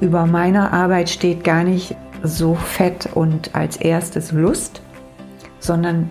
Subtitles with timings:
[0.00, 4.82] über meiner Arbeit steht gar nicht so fett und als erstes Lust,
[5.60, 6.10] sondern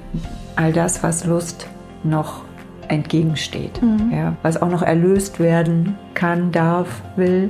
[0.56, 1.67] all das, was Lust
[2.04, 2.42] noch
[2.88, 4.12] entgegensteht, mhm.
[4.12, 7.50] ja, was auch noch erlöst werden kann, darf, will,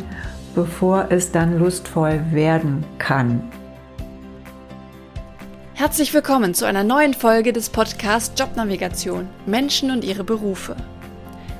[0.55, 3.41] bevor es dann lustvoll werden kann.
[5.75, 10.75] Herzlich willkommen zu einer neuen Folge des Podcasts Jobnavigation Menschen und ihre Berufe.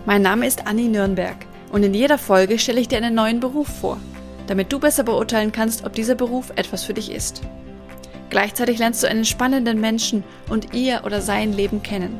[0.08, 1.36] Mein Name ist Anni Nürnberg
[1.72, 4.00] und in jeder Folge stelle ich dir einen neuen Beruf vor,
[4.48, 7.42] damit du besser beurteilen kannst, ob dieser Beruf etwas für dich ist.
[8.30, 12.20] Gleichzeitig lernst du einen spannenden Menschen und ihr oder sein Leben kennen.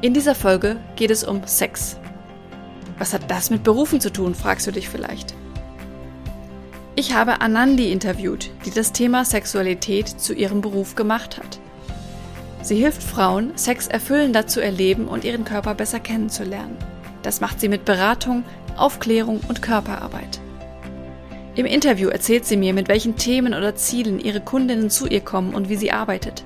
[0.00, 1.96] In dieser Folge geht es um Sex.
[2.98, 5.34] Was hat das mit Berufen zu tun, fragst du dich vielleicht.
[6.94, 11.60] Ich habe Anandi interviewt, die das Thema Sexualität zu ihrem Beruf gemacht hat.
[12.60, 16.76] Sie hilft Frauen, Sex erfüllender zu erleben und ihren Körper besser kennenzulernen.
[17.22, 18.44] Das macht sie mit Beratung,
[18.80, 20.40] Aufklärung und Körperarbeit.
[21.54, 25.54] Im Interview erzählt sie mir, mit welchen Themen oder Zielen ihre Kundinnen zu ihr kommen
[25.54, 26.44] und wie sie arbeitet.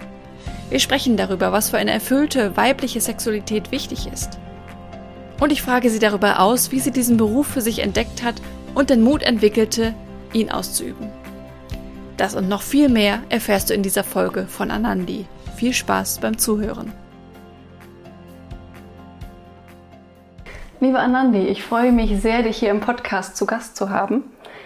[0.71, 4.39] Wir sprechen darüber, was für eine erfüllte weibliche Sexualität wichtig ist.
[5.39, 8.41] Und ich frage sie darüber aus, wie sie diesen Beruf für sich entdeckt hat
[8.75, 9.95] und den Mut entwickelte,
[10.33, 11.11] ihn auszuüben.
[12.17, 15.27] Das und noch viel mehr erfährst du in dieser Folge von Anandi.
[15.57, 16.93] Viel Spaß beim Zuhören.
[20.83, 24.25] Liebe Anandi, ich freue mich sehr, dich hier im Podcast zu Gast zu haben.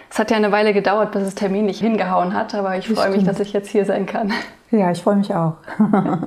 [0.09, 3.11] Es hat ja eine Weile gedauert, bis das Termin nicht hingehauen hat, aber ich freue
[3.11, 4.33] mich, dass ich jetzt hier sein kann.
[4.71, 5.57] Ja, ich freue mich auch.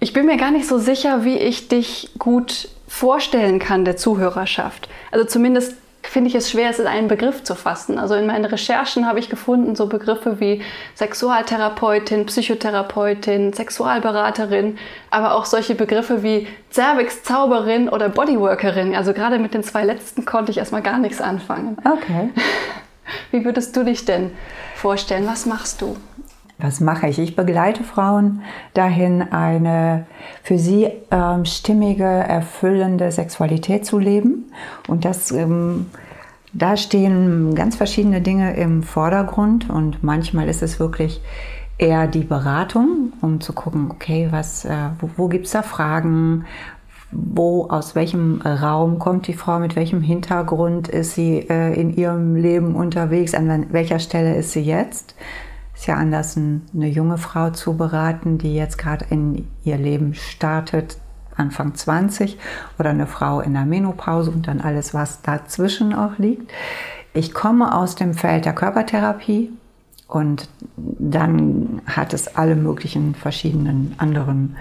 [0.00, 4.88] ich bin mir gar nicht so sicher, wie ich dich gut vorstellen kann der Zuhörerschaft.
[5.12, 5.74] Also zumindest
[6.10, 7.96] finde ich es schwer, es in einen Begriff zu fassen.
[7.96, 10.60] Also in meinen Recherchen habe ich gefunden so Begriffe wie
[10.96, 14.76] Sexualtherapeutin, Psychotherapeutin, Sexualberaterin,
[15.10, 18.96] aber auch solche Begriffe wie Cervix-Zauberin oder Bodyworkerin.
[18.96, 21.76] Also gerade mit den zwei letzten konnte ich erstmal gar nichts anfangen.
[21.84, 22.30] Okay.
[23.30, 24.32] Wie würdest du dich denn
[24.74, 25.28] vorstellen?
[25.28, 25.96] Was machst du?
[26.62, 27.18] Was mache ich?
[27.18, 28.42] Ich begleite Frauen
[28.74, 30.06] dahin, eine
[30.42, 34.52] für sie ähm, stimmige, erfüllende Sexualität zu leben.
[34.88, 35.86] Und das, ähm,
[36.52, 39.70] da stehen ganz verschiedene Dinge im Vordergrund.
[39.70, 41.20] Und manchmal ist es wirklich
[41.78, 46.44] eher die Beratung, um zu gucken, okay, was, äh, wo, wo gibt es da Fragen?
[47.12, 52.36] Wo, aus welchem Raum kommt die Frau, mit welchem Hintergrund ist sie äh, in ihrem
[52.36, 55.16] Leben unterwegs, an welcher Stelle ist sie jetzt?
[55.80, 60.98] Ist ja anders, eine junge Frau zu beraten, die jetzt gerade in ihr Leben startet,
[61.36, 62.38] Anfang 20,
[62.78, 66.52] oder eine Frau in der Menopause und dann alles, was dazwischen auch liegt.
[67.14, 69.48] Ich komme aus dem Feld der Körpertherapie
[70.06, 74.58] und dann hat es alle möglichen verschiedenen anderen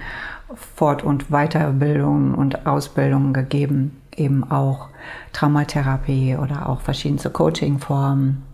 [0.75, 4.88] Fort- und Weiterbildungen und Ausbildungen gegeben, eben auch
[5.34, 8.49] Traumatherapie oder auch verschiedenste Coachingformen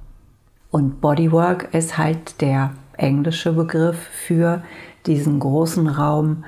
[0.72, 4.64] und Bodywork ist halt der englische Begriff für
[5.06, 6.44] diesen großen Raum,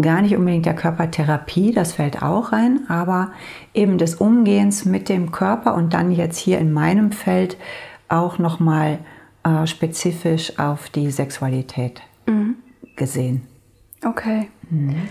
[0.00, 3.32] gar nicht unbedingt der Körpertherapie, das fällt auch rein, aber
[3.74, 7.56] eben des Umgehens mit dem Körper und dann jetzt hier in meinem Feld
[8.08, 8.98] auch nochmal
[9.44, 12.56] äh, spezifisch auf die Sexualität mhm.
[12.96, 13.42] gesehen.
[14.04, 14.48] Okay.
[14.70, 15.08] Mhm.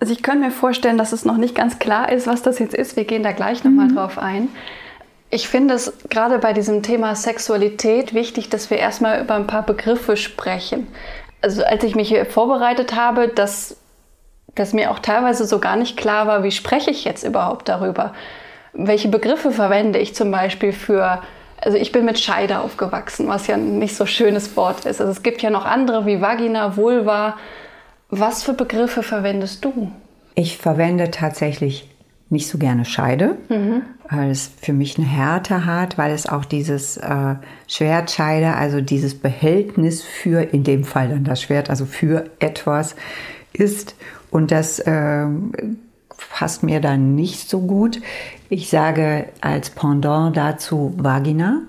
[0.00, 2.74] Also ich könnte mir vorstellen, dass es noch nicht ganz klar ist, was das jetzt
[2.74, 2.96] ist.
[2.96, 3.96] Wir gehen da gleich nochmal mhm.
[3.96, 4.48] drauf ein.
[5.34, 9.64] Ich finde es gerade bei diesem Thema Sexualität wichtig, dass wir erstmal über ein paar
[9.66, 10.86] Begriffe sprechen.
[11.42, 13.76] Also als ich mich hier vorbereitet habe, dass,
[14.54, 18.14] dass mir auch teilweise so gar nicht klar war, wie spreche ich jetzt überhaupt darüber?
[18.74, 21.20] Welche Begriffe verwende ich zum Beispiel für,
[21.60, 25.00] also ich bin mit Scheide aufgewachsen, was ja ein nicht so schönes Wort ist.
[25.00, 27.38] Also es gibt ja noch andere wie Vagina, Vulva.
[28.08, 29.90] Was für Begriffe verwendest du?
[30.36, 31.88] Ich verwende tatsächlich
[32.30, 33.82] nicht so gerne Scheide, mhm.
[34.10, 37.34] weil es für mich eine Härte hat, weil es auch dieses äh,
[37.68, 42.96] Schwertscheide, also dieses Behältnis für, in dem Fall dann das Schwert, also für etwas
[43.52, 43.94] ist.
[44.30, 45.26] Und das äh,
[46.30, 48.00] passt mir dann nicht so gut.
[48.48, 51.62] Ich sage als Pendant dazu Vagina.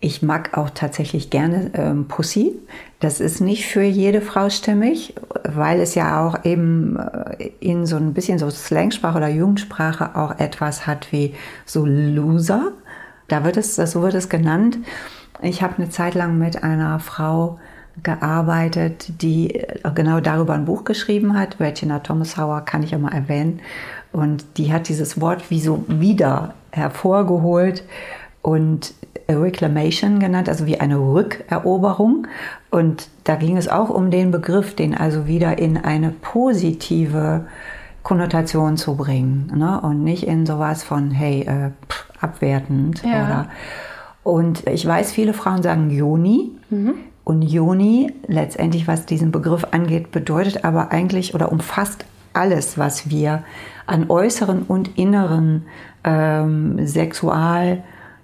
[0.00, 2.56] Ich mag auch tatsächlich gerne ähm, Pussy.
[3.02, 7.96] Das ist nicht für jede Frau stimmig, weil es ja auch eben äh, in so
[7.96, 11.34] ein bisschen so Slangsprache oder Jugendsprache auch etwas hat wie
[11.66, 12.70] so Loser.
[13.26, 14.78] Da wird es, so wird es genannt.
[15.40, 17.58] Ich habe eine Zeit lang mit einer Frau
[18.04, 21.58] gearbeitet, die äh, genau darüber ein Buch geschrieben hat.
[21.58, 23.58] Regina Thomas Hauer kann ich ja mal erwähnen.
[24.12, 27.82] Und die hat dieses Wort wie so wieder hervorgeholt
[28.42, 28.94] und
[29.40, 32.26] Reclamation genannt, also wie eine Rückeroberung.
[32.70, 37.46] Und da ging es auch um den Begriff, den also wieder in eine positive
[38.02, 39.80] Konnotation zu bringen ne?
[39.80, 41.70] und nicht in sowas von, hey, äh,
[42.20, 43.02] abwertend.
[43.04, 43.24] Ja.
[43.24, 43.48] Oder,
[44.24, 46.52] und ich weiß, viele Frauen sagen Joni.
[46.70, 46.94] Mhm.
[47.24, 53.44] Und Joni, letztendlich, was diesen Begriff angeht, bedeutet aber eigentlich oder umfasst alles, was wir
[53.86, 55.66] an äußeren und inneren
[56.04, 57.82] ähm, Sexual-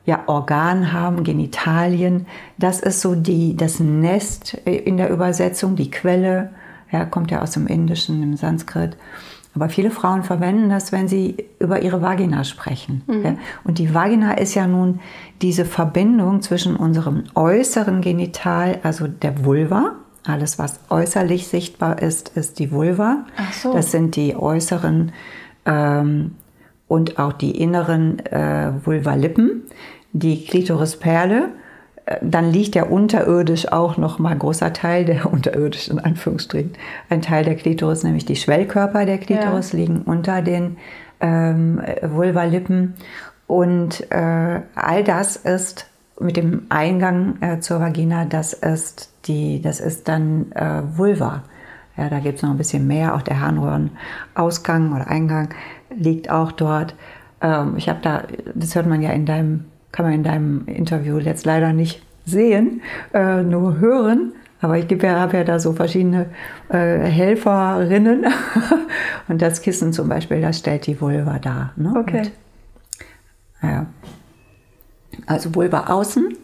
[0.09, 2.25] ja, Organ haben, Genitalien.
[2.57, 6.49] Das ist so die, das Nest in der Übersetzung, die Quelle.
[6.91, 8.97] Ja, kommt ja aus dem Indischen, im Sanskrit.
[9.55, 13.03] Aber viele Frauen verwenden das, wenn sie über ihre Vagina sprechen.
[13.07, 13.23] Mhm.
[13.23, 13.35] Ja?
[13.65, 15.01] Und die Vagina ist ja nun
[15.43, 19.97] diese Verbindung zwischen unserem äußeren Genital, also der Vulva.
[20.25, 23.27] Alles, was äußerlich sichtbar ist, ist die Vulva.
[23.37, 23.75] Ach so.
[23.75, 25.13] Das sind die äußeren
[25.67, 26.37] ähm,
[26.87, 29.65] und auch die inneren äh, Vulvalippen
[30.13, 31.51] die Klitorisperle.
[32.07, 36.73] Äh, dann liegt ja unterirdisch auch noch mal ein großer Teil der unterirdisch in Anführungsstrichen
[37.09, 39.79] ein Teil der Klitoris, nämlich die Schwellkörper der Klitoris ja.
[39.79, 40.77] liegen unter den
[41.21, 42.95] ähm, Vulvalippen
[43.49, 45.87] und äh, all das ist
[46.21, 51.45] mit dem Eingang äh, zur Vagina, das ist die, das ist dann äh, Vulva.
[51.97, 53.15] Ja, da gibt es noch ein bisschen mehr.
[53.15, 55.49] Auch der Harnröhrenausgang oder Eingang
[55.91, 56.95] liegt auch dort.
[57.41, 58.23] Ähm, ich habe da,
[58.55, 62.83] das hört man ja in deinem kann man in deinem Interview jetzt leider nicht sehen,
[63.15, 64.33] äh, nur hören.
[64.61, 66.27] Aber ich ja, habe ja da so verschiedene
[66.69, 68.27] äh, Helferinnen.
[69.29, 71.73] und das Kissen zum Beispiel, das stellt die Vulva dar.
[71.77, 71.95] Ne?
[71.97, 72.21] Okay.
[72.21, 72.33] Und,
[73.63, 73.87] ja.
[75.27, 76.37] Also Vulva außen,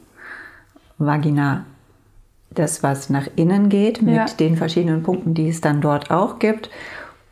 [0.99, 1.65] Vagina
[2.51, 4.27] das, was nach innen geht, mit ja.
[4.27, 6.71] den verschiedenen Punkten, die es dann dort auch gibt.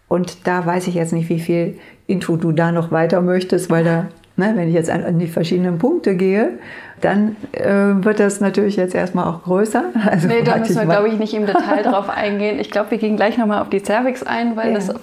[0.08, 3.84] Und da weiß ich jetzt nicht, wie viel Intro du da noch weiter möchtest, weil
[3.84, 6.58] da Ne, wenn ich jetzt an, die verschiedenen Punkte gehe,
[7.02, 7.67] dann äh,
[8.05, 9.84] wird das natürlich jetzt erstmal auch größer.
[10.06, 12.58] Also nee, da müssen wir, glaube ich, nicht im Detail drauf eingehen.
[12.58, 14.75] Ich glaube, wir gehen gleich nochmal auf die Cervix ein, weil ja.
[14.75, 14.94] das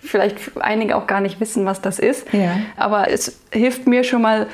[0.00, 2.32] vielleicht einige auch gar nicht wissen, was das ist.
[2.32, 2.52] Ja.
[2.76, 4.46] Aber es hilft mir schon mal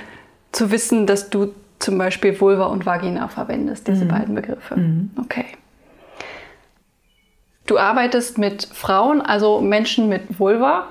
[0.53, 4.09] zu wissen, dass du zum Beispiel Vulva und Vagina verwendest, diese mhm.
[4.09, 4.77] beiden Begriffe.
[4.77, 5.11] Mhm.
[5.17, 5.47] Okay.
[7.67, 10.87] Du arbeitest mit Frauen, also Menschen mit Vulva.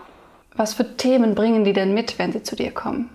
[0.56, 3.10] Was für Themen bringen die denn mit, wenn sie zu dir kommen?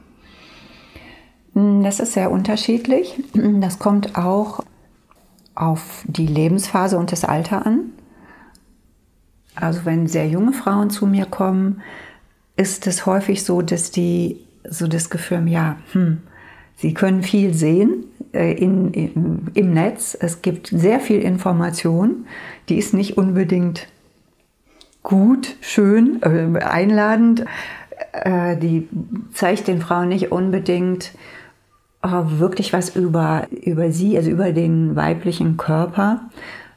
[1.54, 3.22] Hm, das ist sehr unterschiedlich.
[3.34, 4.60] Das kommt auch
[5.54, 7.92] auf die Lebensphase und das Alter an.
[9.54, 11.82] Also wenn sehr junge Frauen zu mir kommen,
[12.56, 16.22] ist es häufig so, dass die so das Gefühl haben, ja, hm,
[16.76, 20.16] sie können viel sehen äh, in, in, im Netz.
[20.18, 22.26] Es gibt sehr viel Information,
[22.68, 23.88] die ist nicht unbedingt
[25.02, 27.44] gut, schön, äh, einladend.
[28.12, 28.88] Äh, die
[29.32, 31.12] zeigt den Frauen nicht unbedingt
[32.02, 36.20] wirklich was über, über sie, also über den weiblichen Körper.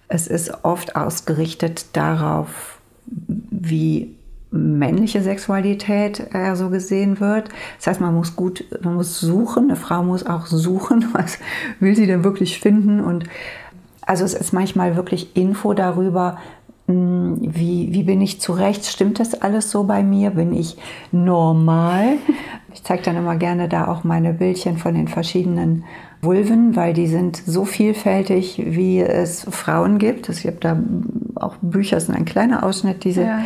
[0.07, 4.15] Es ist oft ausgerichtet darauf, wie
[4.51, 7.49] männliche Sexualität äh, so gesehen wird.
[7.77, 11.39] Das heißt, man muss gut, man muss suchen, eine Frau muss auch suchen, was
[11.79, 13.25] will sie denn wirklich finden und
[14.05, 16.37] also es ist manchmal wirklich Info darüber,
[16.87, 18.85] hm, wie, wie bin ich zurecht?
[18.85, 20.31] Stimmt das alles so bei mir?
[20.31, 20.77] Bin ich
[21.11, 22.17] normal?
[22.75, 25.85] Ich zeige dann immer gerne da auch meine Bildchen von den verschiedenen
[26.21, 30.27] Vulven, weil die sind so vielfältig, wie es Frauen gibt.
[30.27, 30.77] Ich habe da
[31.35, 33.23] auch Bücher, sind ein kleiner Ausschnitt, diese.
[33.23, 33.39] Ja.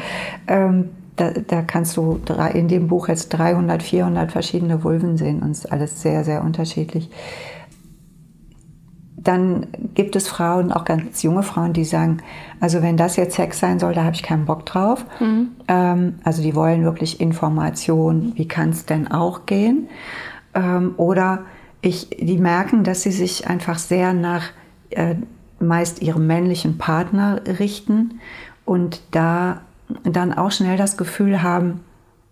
[0.48, 2.20] Ähm, da, da, kannst du
[2.54, 6.44] in dem Buch jetzt 300, 400 verschiedene Vulven sehen und es ist alles sehr, sehr
[6.44, 7.10] unterschiedlich
[9.24, 12.20] dann gibt es Frauen, auch ganz junge Frauen, die sagen,
[12.60, 15.06] also wenn das jetzt Sex sein soll, da habe ich keinen Bock drauf.
[15.20, 15.50] Mhm.
[15.68, 19.90] Ähm, also die wollen wirklich Information, wie kann es denn auch gehen?
[20.54, 21.40] Ähm, oder
[21.82, 24.52] ich, die merken, dass sie sich einfach sehr nach
[24.92, 25.16] äh,
[25.60, 28.20] meist ihrem männlichen Partner richten
[28.66, 29.62] und da
[30.04, 31.82] dann auch schnell das Gefühl haben,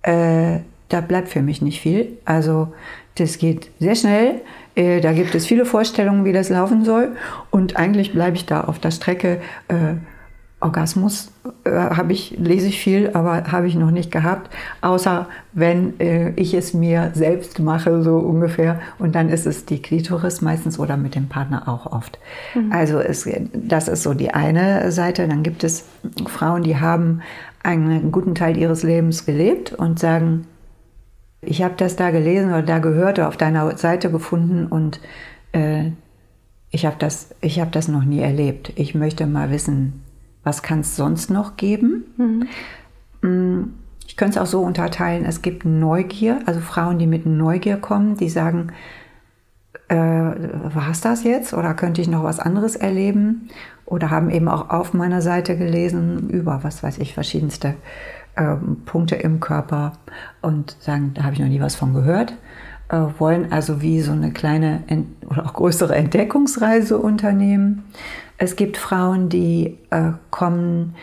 [0.03, 2.17] äh, da bleibt für mich nicht viel.
[2.23, 2.73] Also
[3.15, 4.41] das geht sehr schnell.
[4.77, 7.09] Äh, da gibt es viele Vorstellungen, wie das laufen soll.
[7.49, 9.41] Und eigentlich bleibe ich da auf der Strecke.
[9.67, 9.95] Äh,
[10.59, 11.31] Orgasmus
[11.65, 16.31] äh, habe ich, lese ich viel, aber habe ich noch nicht gehabt, außer wenn äh,
[16.31, 18.79] ich es mir selbst mache, so ungefähr.
[18.97, 22.17] Und dann ist es die Klitoris meistens oder mit dem Partner auch oft.
[22.55, 22.71] Mhm.
[22.71, 25.27] Also es, das ist so die eine Seite.
[25.27, 25.85] Dann gibt es
[26.25, 27.21] Frauen, die haben
[27.61, 30.47] einen guten Teil ihres Lebens gelebt und sagen,
[31.47, 34.99] ich habe das da gelesen oder da gehört oder auf deiner Seite gefunden und
[35.53, 35.91] äh,
[36.69, 38.73] ich habe das, hab das noch nie erlebt.
[38.75, 40.03] Ich möchte mal wissen,
[40.43, 42.03] was kann es sonst noch geben?
[42.17, 42.47] Mhm.
[43.21, 43.73] Mm,
[44.05, 48.17] ich könnte es auch so unterteilen, es gibt Neugier, also Frauen, die mit Neugier kommen,
[48.17, 48.71] die sagen,
[49.89, 53.49] äh, war es das jetzt oder könnte ich noch was anderes erleben?
[53.85, 57.75] Oder haben eben auch auf meiner Seite gelesen über, was weiß ich, verschiedenste
[58.37, 59.93] ähm, Punkte im Körper
[60.41, 62.33] und sagen, da habe ich noch nie was von gehört.
[62.89, 64.83] äh, wollen also wie so eine kleine
[65.29, 67.83] oder auch größere Entdeckungsreise unternehmen.
[68.37, 70.95] Es gibt Frauen, die äh, kommen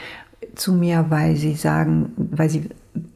[0.55, 2.71] zu mir, weil sie sagen, weil sie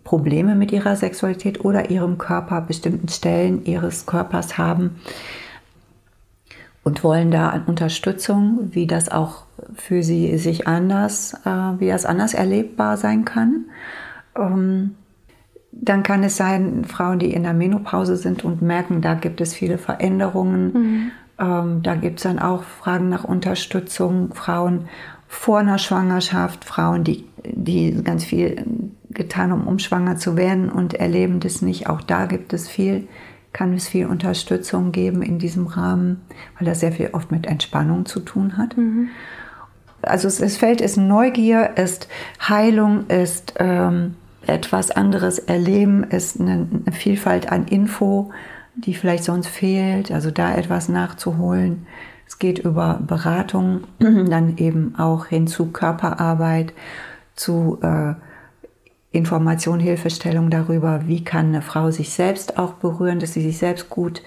[0.05, 4.97] Probleme mit ihrer Sexualität oder ihrem Körper, bestimmten Stellen ihres Körpers haben
[6.83, 9.45] und wollen da Unterstützung, wie das auch
[9.75, 13.67] für sie sich anders, äh, wie das anders erlebbar sein kann.
[14.39, 14.95] Ähm,
[15.73, 19.55] dann kann es sein, Frauen, die in der Menopause sind und merken, da gibt es
[19.55, 20.73] viele Veränderungen.
[20.73, 21.11] Mhm.
[21.39, 24.35] Ähm, da gibt es dann auch Fragen nach Unterstützung.
[24.35, 24.89] Frauen
[25.29, 28.65] vor einer Schwangerschaft, Frauen, die, die ganz viel
[29.11, 31.89] getan haben, um schwanger zu werden und erleben das nicht.
[31.89, 33.07] Auch da gibt es viel,
[33.53, 36.23] kann es viel Unterstützung geben in diesem Rahmen,
[36.59, 38.77] weil das sehr viel oft mit Entspannung zu tun hat.
[38.77, 39.09] Mhm.
[40.01, 42.09] Also das Feld ist Neugier, ist
[42.41, 44.15] Heilung, ist ähm,
[44.49, 48.31] etwas anderes erleben, ist eine, eine Vielfalt an Info,
[48.75, 51.87] die vielleicht sonst fehlt, also da etwas nachzuholen.
[52.27, 56.73] Es geht über Beratung, dann eben auch hin zu Körperarbeit,
[57.35, 58.15] zu äh,
[59.11, 63.89] Information, Hilfestellung darüber, wie kann eine Frau sich selbst auch berühren, dass sie sich selbst
[63.89, 64.23] gut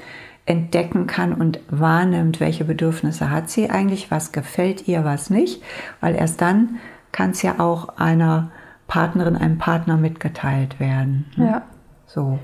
[0.46, 5.62] entdecken kann und wahrnimmt, welche Bedürfnisse hat sie eigentlich, was gefällt ihr, was nicht,
[6.00, 6.80] weil erst dann
[7.12, 8.52] kann es ja auch einer
[8.92, 11.32] Partnerin, einem Partner mitgeteilt werden.
[11.38, 11.46] Ne?
[11.46, 11.62] Ja.
[12.08, 12.40] So.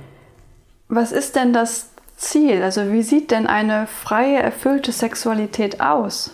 [0.87, 2.63] Was ist denn das Ziel?
[2.63, 6.33] Also wie sieht denn eine freie, erfüllte Sexualität aus?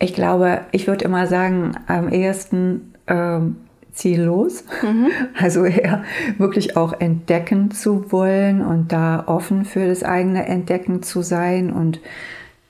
[0.00, 3.58] Ich glaube, ich würde immer sagen, am ehesten ähm,
[3.92, 4.64] ziellos.
[4.82, 5.06] Mhm.
[5.40, 6.02] Also eher
[6.38, 12.00] wirklich auch entdecken zu wollen und da offen für das eigene Entdecken zu sein und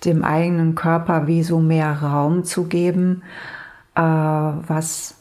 [0.05, 3.23] dem eigenen Körper wie so mehr Raum zu geben,
[3.95, 5.20] äh, was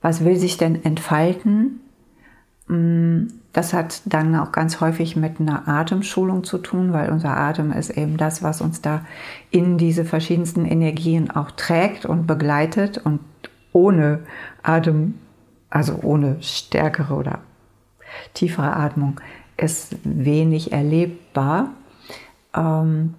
[0.00, 1.80] was will sich denn entfalten?
[2.68, 7.72] Mm, das hat dann auch ganz häufig mit einer Atemschulung zu tun, weil unser Atem
[7.72, 9.04] ist eben das, was uns da
[9.50, 12.98] in diese verschiedensten Energien auch trägt und begleitet.
[12.98, 13.20] Und
[13.72, 14.20] ohne
[14.62, 15.14] Atem,
[15.68, 17.40] also ohne stärkere oder
[18.34, 19.20] tiefere Atmung,
[19.56, 21.70] ist wenig erlebbar.
[22.54, 23.14] Ähm,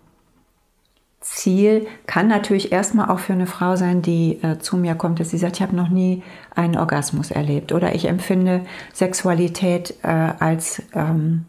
[1.34, 5.30] Ziel kann natürlich erstmal auch für eine Frau sein, die äh, zu mir kommt, dass
[5.30, 6.24] sie sagt, ich habe noch nie
[6.56, 8.62] einen Orgasmus erlebt oder ich empfinde
[8.94, 11.46] Sexualität äh, als ähm,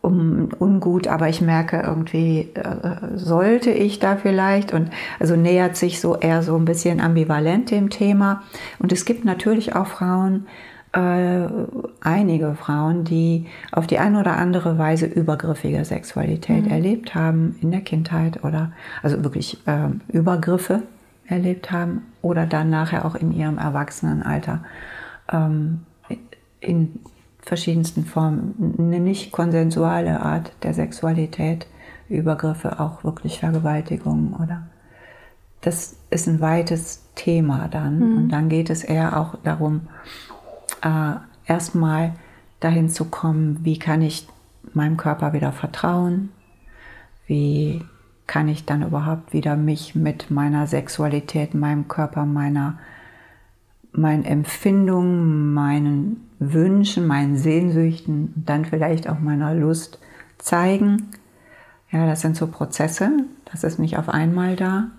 [0.00, 6.00] um, ungut, aber ich merke irgendwie, äh, sollte ich da vielleicht und also nähert sich
[6.00, 8.44] so eher so ein bisschen ambivalent dem Thema.
[8.78, 14.76] Und es gibt natürlich auch Frauen, äh, einige Frauen, die auf die eine oder andere
[14.76, 16.70] Weise übergriffige Sexualität mhm.
[16.70, 20.82] erlebt haben in der Kindheit oder also wirklich äh, Übergriffe
[21.26, 24.64] erlebt haben oder dann nachher auch in ihrem Erwachsenenalter
[25.32, 25.82] ähm,
[26.58, 26.98] in
[27.40, 31.68] verschiedensten Formen eine nicht konsensuale Art der Sexualität,
[32.08, 34.66] Übergriffe, auch wirklich Vergewaltigungen oder
[35.60, 37.98] das ist ein weites Thema dann.
[37.98, 38.16] Mhm.
[38.16, 39.82] Und dann geht es eher auch darum,
[40.82, 41.14] äh,
[41.46, 42.14] erstmal
[42.60, 44.28] dahin zu kommen, wie kann ich
[44.74, 46.30] meinem Körper wieder vertrauen,
[47.26, 47.84] wie
[48.26, 52.78] kann ich dann überhaupt wieder mich mit meiner Sexualität, meinem Körper, meiner
[53.92, 59.98] meinen Empfindungen, meinen Wünschen, meinen Sehnsüchten, dann vielleicht auch meiner Lust
[60.38, 61.10] zeigen.
[61.90, 63.10] Ja, das sind so Prozesse,
[63.50, 64.90] das ist nicht auf einmal da.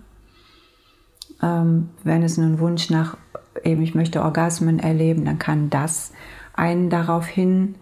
[1.42, 3.18] Ähm, wenn es einen Wunsch nach
[3.64, 6.14] eben ich möchte Orgasmen erleben, dann kann das
[6.54, 7.76] einen daraufhin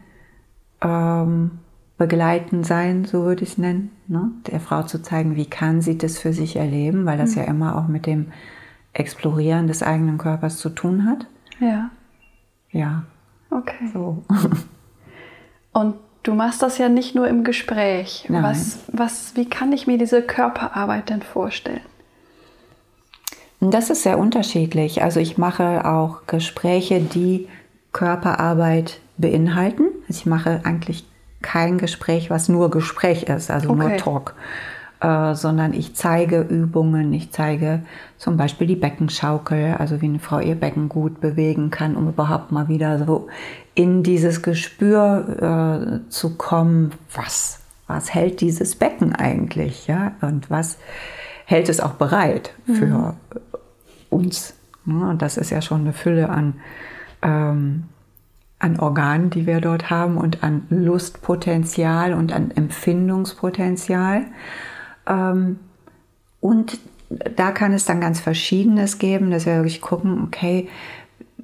[0.82, 1.60] ähm,
[1.98, 4.32] begleiten sein, so würde ich es nennen, ne?
[4.48, 7.38] der Frau zu zeigen, wie kann sie das für sich erleben, weil das mhm.
[7.38, 8.32] ja immer auch mit dem
[8.94, 11.28] Explorieren des eigenen Körpers zu tun hat.
[11.60, 11.92] Ja.
[12.72, 13.04] Ja.
[13.52, 13.90] Okay.
[13.94, 14.24] So.
[15.74, 18.26] Und du machst das ja nicht nur im Gespräch.
[18.30, 18.44] Nein.
[18.44, 21.82] Was, was, wie kann ich mir diese Körperarbeit denn vorstellen?
[23.62, 25.04] Das ist sehr unterschiedlich.
[25.04, 27.48] Also ich mache auch Gespräche, die
[27.92, 29.88] Körperarbeit beinhalten.
[30.08, 31.06] Also ich mache eigentlich
[31.42, 33.80] kein Gespräch, was nur Gespräch ist, also okay.
[33.80, 34.36] nur Talk,
[35.02, 37.84] äh, sondern ich zeige Übungen, ich zeige
[38.18, 42.52] zum Beispiel die Beckenschaukel, also wie eine Frau ihr Becken gut bewegen kann, um überhaupt
[42.52, 43.28] mal wieder so
[43.74, 50.78] in dieses Gespür äh, zu kommen, was, was hält dieses Becken eigentlich, ja, und was
[51.46, 53.14] hält es auch bereit für mhm.
[54.10, 54.56] Uns.
[54.86, 56.56] Und das ist ja schon eine Fülle an,
[57.22, 57.86] ähm,
[58.60, 64.26] an Organen, die wir dort haben und an Lustpotenzial und an Empfindungspotenzial.
[65.08, 65.60] Ähm,
[66.42, 70.70] und da kann es dann ganz Verschiedenes geben, dass wir wirklich gucken, okay,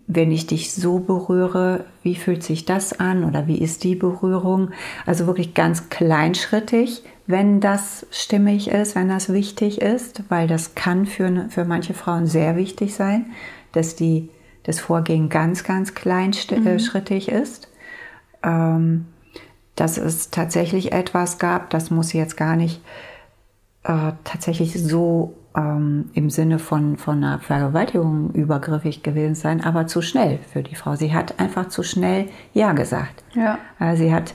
[0.08, 4.72] wenn ich dich so berühre, wie fühlt sich das an oder wie ist die Berührung?
[5.06, 11.06] Also wirklich ganz kleinschrittig, wenn das stimmig ist, wenn das wichtig ist, weil das kann
[11.08, 13.32] für, für manche Frauen sehr wichtig sein,
[13.72, 14.30] dass die,
[14.64, 17.34] das Vorgehen ganz, ganz kleinschrittig mhm.
[17.34, 17.68] ist.
[18.44, 19.06] Ähm,
[19.76, 22.82] dass es tatsächlich etwas gab, das muss jetzt gar nicht
[23.84, 30.02] äh, tatsächlich so ähm, im Sinne von, von einer Vergewaltigung übergriffig gewesen sein, aber zu
[30.02, 30.96] schnell für die Frau.
[30.96, 33.24] Sie hat einfach zu schnell Ja gesagt.
[33.34, 33.58] Ja.
[33.80, 34.34] Äh, sie hat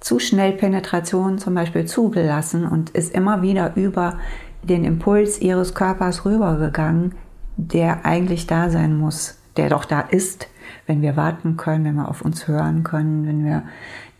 [0.00, 4.18] zu schnell Penetration zum Beispiel zugelassen und ist immer wieder über
[4.62, 7.14] den Impuls ihres Körpers rübergegangen,
[7.56, 10.48] der eigentlich da sein muss, der doch da ist,
[10.86, 13.62] wenn wir warten können, wenn wir auf uns hören können, wenn wir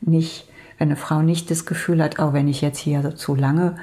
[0.00, 0.48] nicht,
[0.78, 3.76] wenn eine Frau nicht das Gefühl hat, auch wenn ich jetzt hier so zu lange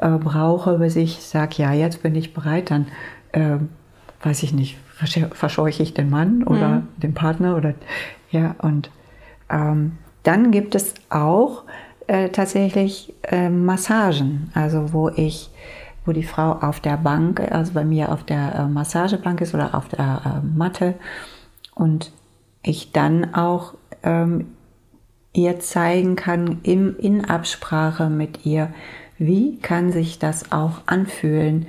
[0.00, 2.86] äh, brauche, bis ich sage, ja, jetzt bin ich bereit, dann
[3.32, 3.58] äh,
[4.22, 4.76] weiß ich nicht,
[5.32, 6.88] verscheuche ich den Mann oder mhm.
[6.98, 7.74] den Partner oder
[8.30, 8.90] ja, und
[9.48, 11.64] ähm, dann gibt es auch
[12.06, 15.50] äh, tatsächlich äh, Massagen, also wo ich,
[16.04, 19.74] wo die Frau auf der Bank, also bei mir auf der äh, Massagebank ist oder
[19.74, 20.94] auf der äh, Matte
[21.74, 22.12] und
[22.62, 24.48] ich dann auch ähm,
[25.32, 28.72] ihr zeigen kann im, in Absprache mit ihr,
[29.20, 31.66] wie kann sich das auch anfühlen,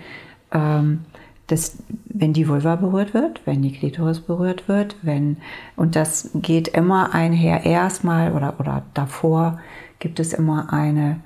[0.51, 1.01] ähm,
[1.47, 5.37] dass, wenn die Vulva berührt wird, wenn die Klitoris berührt wird, wenn,
[5.75, 9.59] und das geht immer einher, erstmal oder, oder davor
[9.99, 11.19] gibt es immer eine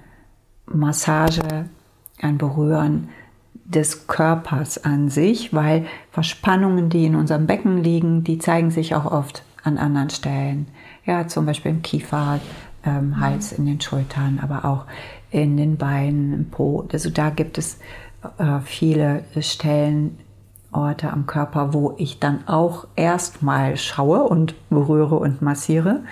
[0.66, 1.70] Massage,
[2.20, 3.10] ein Berühren
[3.66, 9.06] des Körpers an sich, weil Verspannungen, die in unserem Becken liegen, die zeigen sich auch
[9.06, 10.68] oft an anderen Stellen.
[11.06, 12.40] Ja, zum Beispiel im Kiefer,
[12.84, 14.86] ähm, Hals, in den Schultern, aber auch
[15.36, 16.88] in den Beinen, im Po.
[16.94, 17.78] Also da gibt es
[18.38, 20.18] äh, viele Stellen,
[20.72, 26.04] Orte am Körper, wo ich dann auch erstmal schaue und berühre und massiere,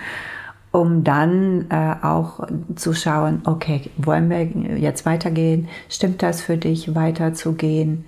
[0.72, 4.44] um dann äh, auch zu schauen, okay, wollen wir
[4.78, 5.68] jetzt weitergehen?
[5.88, 8.04] Stimmt das für dich, weiterzugehen?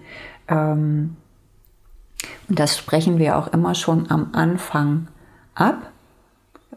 [0.49, 1.17] Ähm,
[2.49, 5.09] und das sprechen wir auch immer schon am Anfang
[5.55, 5.91] ab.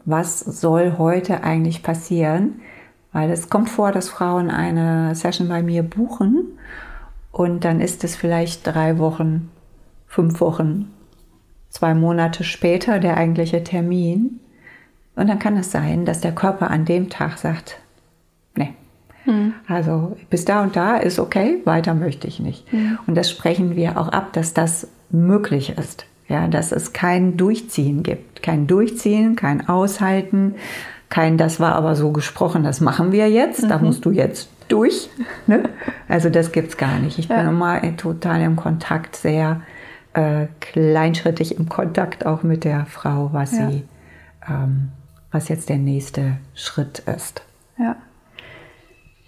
[0.06, 2.60] Was soll heute eigentlich passieren?
[3.12, 6.58] Weil es kommt vor, dass Frauen eine Session bei mir buchen
[7.32, 9.50] und dann ist es vielleicht drei Wochen,
[10.06, 10.90] fünf Wochen,
[11.70, 14.40] zwei Monate später der eigentliche Termin.
[15.16, 17.78] Und dann kann es sein, dass der Körper an dem Tag sagt,
[18.56, 18.74] nee,
[19.24, 19.54] hm.
[19.68, 22.70] also bis da und da ist okay, weiter möchte ich nicht.
[22.72, 22.98] Hm.
[23.06, 26.06] Und das sprechen wir auch ab, dass das möglich ist.
[26.28, 28.42] Ja, dass es kein Durchziehen gibt.
[28.42, 30.54] Kein Durchziehen, kein Aushalten,
[31.10, 33.68] kein, das war aber so gesprochen, das machen wir jetzt, mhm.
[33.68, 35.10] da musst du jetzt durch.
[35.46, 35.64] Ne?
[36.08, 37.18] Also das gibt es gar nicht.
[37.18, 37.36] Ich ja.
[37.36, 39.60] bin immer total im Kontakt, sehr
[40.14, 43.68] äh, kleinschrittig im Kontakt auch mit der Frau, was ja.
[43.68, 43.84] sie,
[44.48, 44.90] ähm,
[45.30, 47.42] was jetzt der nächste Schritt ist.
[47.78, 47.96] Ja.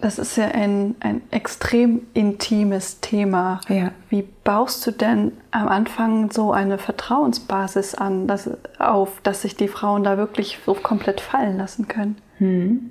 [0.03, 3.61] Das ist ja ein, ein extrem intimes Thema.
[3.69, 3.93] Ja.
[4.11, 9.69] Wie baust du denn am Anfang so eine Vertrauensbasis an, dass, auf, dass sich die
[9.69, 12.17] Frauen da wirklich so komplett fallen lassen können?
[12.39, 12.91] Hm.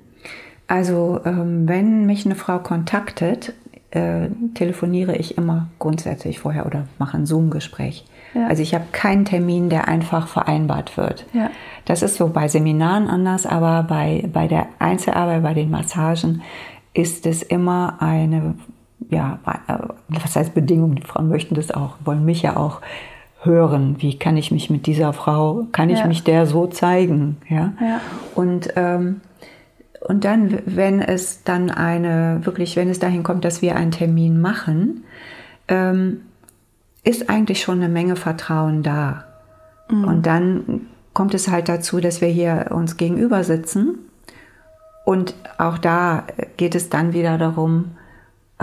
[0.68, 3.52] Also ähm, wenn mich eine Frau kontaktet,
[3.90, 8.06] äh, telefoniere ich immer grundsätzlich vorher oder mache ein Zoom-Gespräch.
[8.32, 8.46] Ja.
[8.46, 11.26] Also ich habe keinen Termin, der einfach vereinbart wird.
[11.34, 11.50] Ja.
[11.84, 16.40] Das ist so bei Seminaren anders, aber bei, bei der Einzelarbeit, bei den Massagen
[16.94, 18.54] ist es immer eine,
[19.10, 19.38] ja,
[20.08, 20.94] was heißt Bedingung?
[20.94, 22.80] Die Frauen möchten das auch, wollen mich ja auch
[23.42, 23.96] hören.
[23.98, 26.06] Wie kann ich mich mit dieser Frau, kann ich ja.
[26.06, 27.38] mich der so zeigen?
[27.48, 27.72] Ja.
[27.80, 28.00] ja.
[28.34, 29.20] Und, ähm,
[30.00, 34.40] und dann, wenn es dann eine, wirklich, wenn es dahin kommt, dass wir einen Termin
[34.40, 35.04] machen,
[35.68, 36.22] ähm,
[37.04, 39.24] ist eigentlich schon eine Menge Vertrauen da.
[39.88, 40.04] Mhm.
[40.04, 40.82] Und dann
[41.14, 43.98] kommt es halt dazu, dass wir hier uns gegenüber sitzen
[45.04, 46.24] und auch da
[46.56, 47.96] geht es dann wieder darum,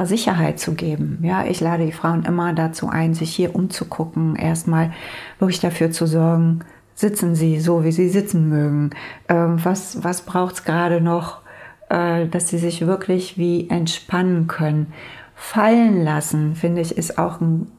[0.06, 1.20] Sicherheit zu geben.
[1.24, 4.94] Ja, ich lade die Frauen immer dazu ein, sich hier umzugucken, erstmal
[5.40, 6.62] wirklich dafür zu sorgen,
[6.96, 8.92] sitzen sie so, wie sie sitzen mögen.
[9.28, 11.42] Ähm, was was braucht es gerade noch,
[11.90, 14.94] äh, dass sie sich wirklich wie entspannen können?
[15.36, 17.72] Fallen lassen, finde ich, ist auch ein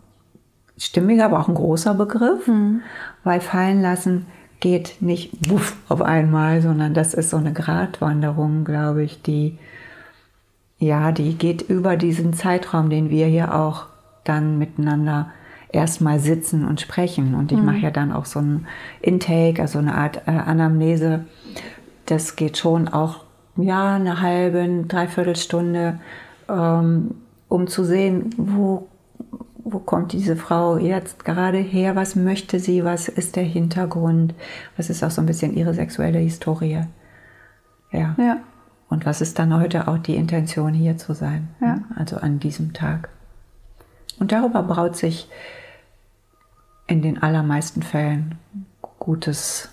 [0.78, 2.80] stimmiger, aber auch ein großer Begriff, mhm.
[3.22, 4.26] weil fallen lassen
[4.60, 9.58] geht nicht wuff auf einmal, sondern das ist so eine Gratwanderung, glaube ich, die
[10.80, 13.86] ja, die geht über diesen Zeitraum, den wir hier auch
[14.24, 15.30] dann miteinander
[15.68, 17.34] erstmal sitzen und sprechen.
[17.34, 17.66] Und ich mhm.
[17.66, 18.66] mache ja dann auch so ein
[19.02, 21.26] Intake, also eine Art äh, Anamnese.
[22.06, 23.20] Das geht schon auch
[23.56, 26.00] ja eine halbe, dreiviertel Stunde,
[26.48, 27.14] ähm,
[27.48, 28.88] um zu sehen, wo
[29.72, 34.34] wo kommt diese Frau jetzt gerade her, was möchte sie, was ist der Hintergrund,
[34.76, 36.84] was ist auch so ein bisschen ihre sexuelle Historie.
[37.92, 38.14] Ja.
[38.18, 38.38] Ja.
[38.88, 41.48] Und was ist dann heute auch die Intention, hier zu sein?
[41.60, 41.78] Ja.
[41.96, 43.08] Also an diesem Tag.
[44.18, 45.28] Und darüber braut sich
[46.86, 48.36] in den allermeisten Fällen
[48.98, 49.68] gutes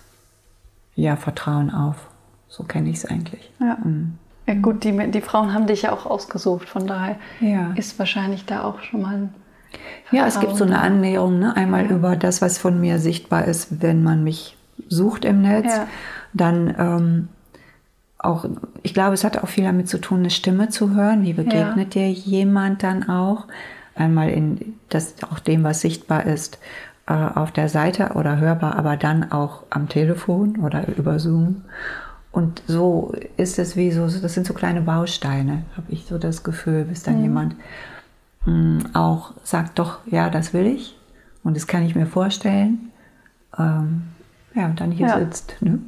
[0.94, 2.08] ja, Vertrauen auf.
[2.48, 3.52] So kenne ich es eigentlich.
[3.60, 3.76] Ja.
[3.82, 4.18] Mhm.
[4.46, 7.72] Ja, gut, die, die Frauen haben dich ja auch ausgesucht, von daher Ja.
[7.74, 9.34] ist wahrscheinlich da auch schon mal ein
[10.10, 11.56] Ja, es gibt so eine Vertrauen Annäherung, ne?
[11.56, 11.90] einmal Ja.
[11.90, 14.56] über das, was von mir sichtbar ist, wenn man mich
[14.88, 15.66] sucht im Netz.
[15.66, 15.86] Ja.
[16.32, 17.28] Dann ähm,
[18.18, 18.46] auch,
[18.82, 21.22] ich glaube, es hat auch viel damit zu tun, eine Stimme zu hören.
[21.22, 23.46] Wie begegnet dir jemand dann auch?
[23.94, 26.58] Einmal in das, auch dem, was sichtbar ist,
[27.06, 31.62] äh, auf der Seite oder hörbar, aber dann auch am Telefon oder über Zoom.
[32.30, 36.44] Und so ist es wie so, das sind so kleine Bausteine, habe ich so das
[36.44, 37.56] Gefühl, bis dann jemand
[38.44, 40.96] mh, auch sagt, doch, ja, das will ich
[41.44, 42.90] und das kann ich mir vorstellen.
[43.58, 44.04] Ähm,
[44.54, 45.18] ja, und dann hier Ja.
[45.18, 45.56] sitzt.
[45.60, 45.78] Ne?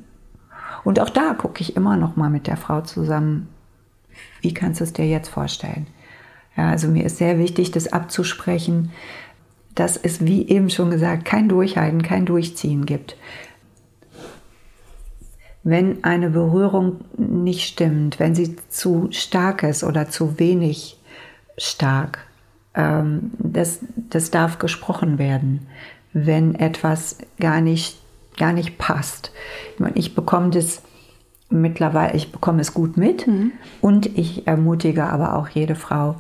[0.85, 3.49] Und auch da gucke ich immer noch mal mit der Frau zusammen,
[4.41, 5.87] wie kannst du es dir jetzt vorstellen?
[6.57, 8.91] Ja, also mir ist sehr wichtig, das abzusprechen,
[9.75, 13.17] dass es, wie eben schon gesagt, kein Durchhalten, kein Durchziehen gibt.
[15.63, 20.99] Wenn eine Berührung nicht stimmt, wenn sie zu stark ist oder zu wenig
[21.59, 22.27] stark,
[22.75, 25.67] ähm, das, das darf gesprochen werden.
[26.13, 28.01] Wenn etwas gar nicht,
[28.37, 29.33] gar nicht passt.
[29.75, 30.83] Ich, meine, ich bekomme das
[31.51, 33.29] mittlerweile, ich bekomme es gut mit
[33.81, 36.17] und ich ermutige aber auch jede Frau,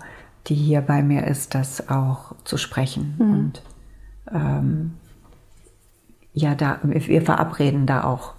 [0.46, 3.14] die hier bei mir ist, das auch zu sprechen.
[3.18, 3.62] Und
[4.32, 4.92] ähm,
[6.32, 8.34] ja, da, wir verabreden da auch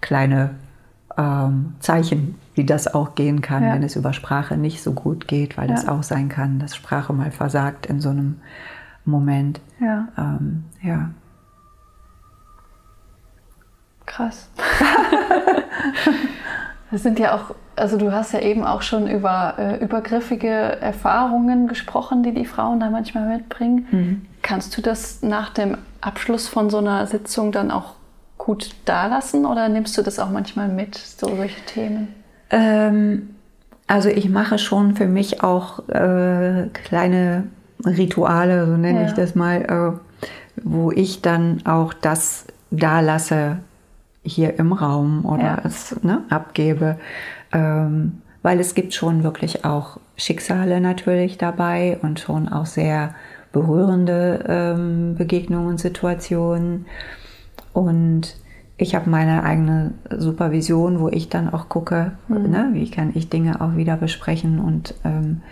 [0.00, 0.56] kleine
[1.18, 3.74] ähm, Zeichen, wie das auch gehen kann, Ja.
[3.74, 5.92] wenn es über Sprache nicht so gut geht, weil das Ja.
[5.92, 8.40] auch sein kann, dass Sprache mal versagt in so einem
[9.04, 9.60] Moment.
[9.80, 11.10] Ja, Ähm, ja.
[14.06, 14.48] krass.
[16.92, 21.66] Das sind ja auch, also du hast ja eben auch schon über äh, übergriffige Erfahrungen
[21.66, 24.28] gesprochen, die die Frauen da manchmal mitbringen.
[24.40, 27.94] Kannst du das nach dem Abschluss von so einer Sitzung dann auch
[28.46, 32.14] gut dalassen oder nimmst du das auch manchmal mit, so solche Themen?
[32.50, 33.30] Ähm,
[33.88, 37.48] also ich mache schon für mich auch äh, kleine
[37.84, 39.06] Rituale, so nenne Ja.
[39.06, 40.26] ich das mal, äh,
[40.62, 43.58] wo ich dann auch das da lasse
[44.22, 45.58] hier im Raum oder Ja.
[45.64, 46.98] es ne, abgebe.
[47.52, 53.12] Ähm, weil es gibt schon wirklich auch Schicksale natürlich dabei und schon auch sehr
[53.50, 56.86] berührende ähm, Begegnungen, Situationen.
[57.76, 58.34] Und
[58.78, 63.60] ich habe meine eigene Supervision, wo ich dann auch gucke, ne, wie kann ich Dinge
[63.60, 64.58] auch wieder besprechen.
[64.58, 65.42] Und ähm,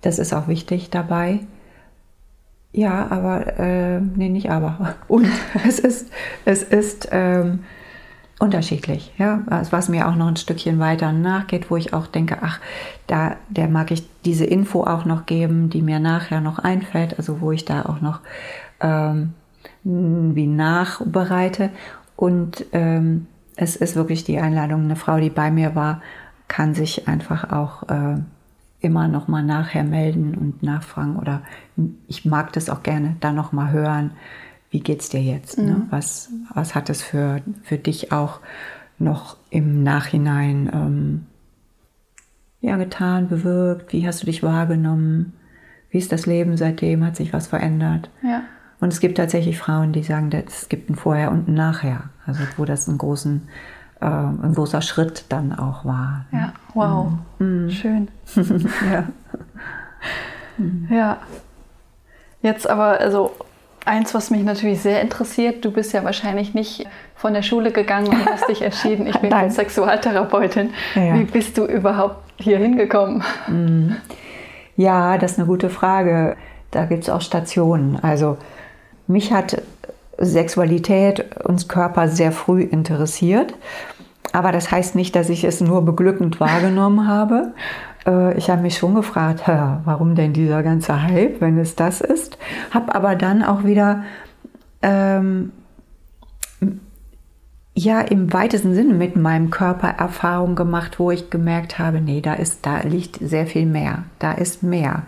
[0.00, 1.40] das ist auch wichtig dabei.
[2.72, 4.94] Ja, aber, äh, nee, nicht aber.
[5.08, 5.26] Und
[5.66, 6.12] es ist,
[6.44, 7.64] es ist ähm,
[8.38, 12.38] unterschiedlich, ja, was was mir auch noch ein Stückchen weiter nachgeht, wo ich auch denke,
[12.42, 12.60] ach,
[13.08, 17.40] da, der mag ich diese Info auch noch geben, die mir nachher noch einfällt, also
[17.40, 18.20] wo ich da auch noch
[18.80, 19.34] ähm,
[19.84, 21.70] wie nachbereite.
[22.16, 26.02] Und ähm, es ist wirklich die Einladung, eine Frau, die bei mir war,
[26.48, 28.18] kann sich einfach auch äh,
[28.80, 31.42] immer noch mal nachher melden und nachfragen oder
[32.08, 34.12] ich mag das auch gerne, dann noch mal hören,
[34.70, 35.58] wie geht's dir jetzt?
[35.58, 35.86] Ne?
[35.90, 38.40] Was, was hat es für, für dich auch
[38.98, 41.26] noch im Nachhinein ähm,
[42.60, 43.92] ja, getan, bewirkt?
[43.92, 45.32] Wie hast du dich wahrgenommen?
[45.90, 47.04] Wie ist das Leben seitdem?
[47.04, 48.10] Hat sich was verändert?
[48.22, 48.42] Ja.
[48.80, 52.04] Und es gibt tatsächlich Frauen, die sagen, es gibt ein Vorher und ein Nachher.
[52.26, 53.48] Also wo das einen großen,
[54.00, 56.24] äh, ein großer Schritt dann auch war.
[56.32, 57.12] Ja, wow.
[57.68, 58.08] Schön.
[58.90, 59.04] ja.
[60.88, 61.18] Ja.
[62.42, 63.32] Jetzt aber, also
[63.84, 68.08] eins, was mich natürlich sehr interessiert, du bist ja wahrscheinlich nicht von der Schule gegangen
[68.08, 69.50] und hast dich entschieden, ich bin Nein.
[69.50, 70.70] Sexualtherapeutin.
[70.94, 71.18] Ja.
[71.18, 73.22] Wie bist du überhaupt hier hingekommen?
[74.76, 76.36] Ja, das ist eine gute Frage.
[76.70, 77.98] Da gibt es auch Stationen.
[78.00, 78.38] Also
[79.10, 79.62] mich hat
[80.18, 83.54] Sexualität und Körper sehr früh interessiert.
[84.32, 87.52] Aber das heißt nicht, dass ich es nur beglückend wahrgenommen habe.
[88.06, 92.38] Äh, Ich habe mich schon gefragt, warum denn dieser ganze Hype, wenn es das ist.
[92.70, 94.04] Habe aber dann auch wieder
[94.82, 95.52] ähm,
[97.74, 102.34] ja im weitesten Sinne mit meinem Körper Erfahrung gemacht, wo ich gemerkt habe, nee, da
[102.34, 105.02] ist, da liegt sehr viel mehr, da ist mehr.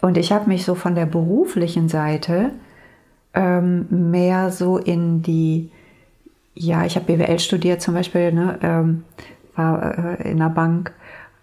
[0.00, 2.50] Und ich habe mich so von der beruflichen Seite
[3.34, 5.70] ähm, mehr so in die,
[6.54, 9.04] ja, ich habe BWL studiert zum Beispiel, ne, ähm,
[9.54, 10.92] war äh, in der Bank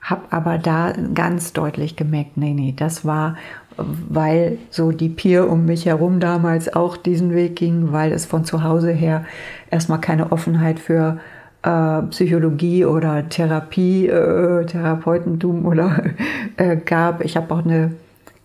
[0.01, 3.35] habe aber da ganz deutlich gemerkt, nee, nee, das war,
[3.77, 8.45] weil so die Peer um mich herum damals auch diesen Weg ging, weil es von
[8.45, 9.25] zu Hause her
[9.69, 11.19] erstmal keine Offenheit für
[11.63, 16.03] äh, Psychologie oder Therapie, äh, Therapeutentum oder
[16.57, 17.23] äh, gab.
[17.23, 17.91] Ich habe auch eine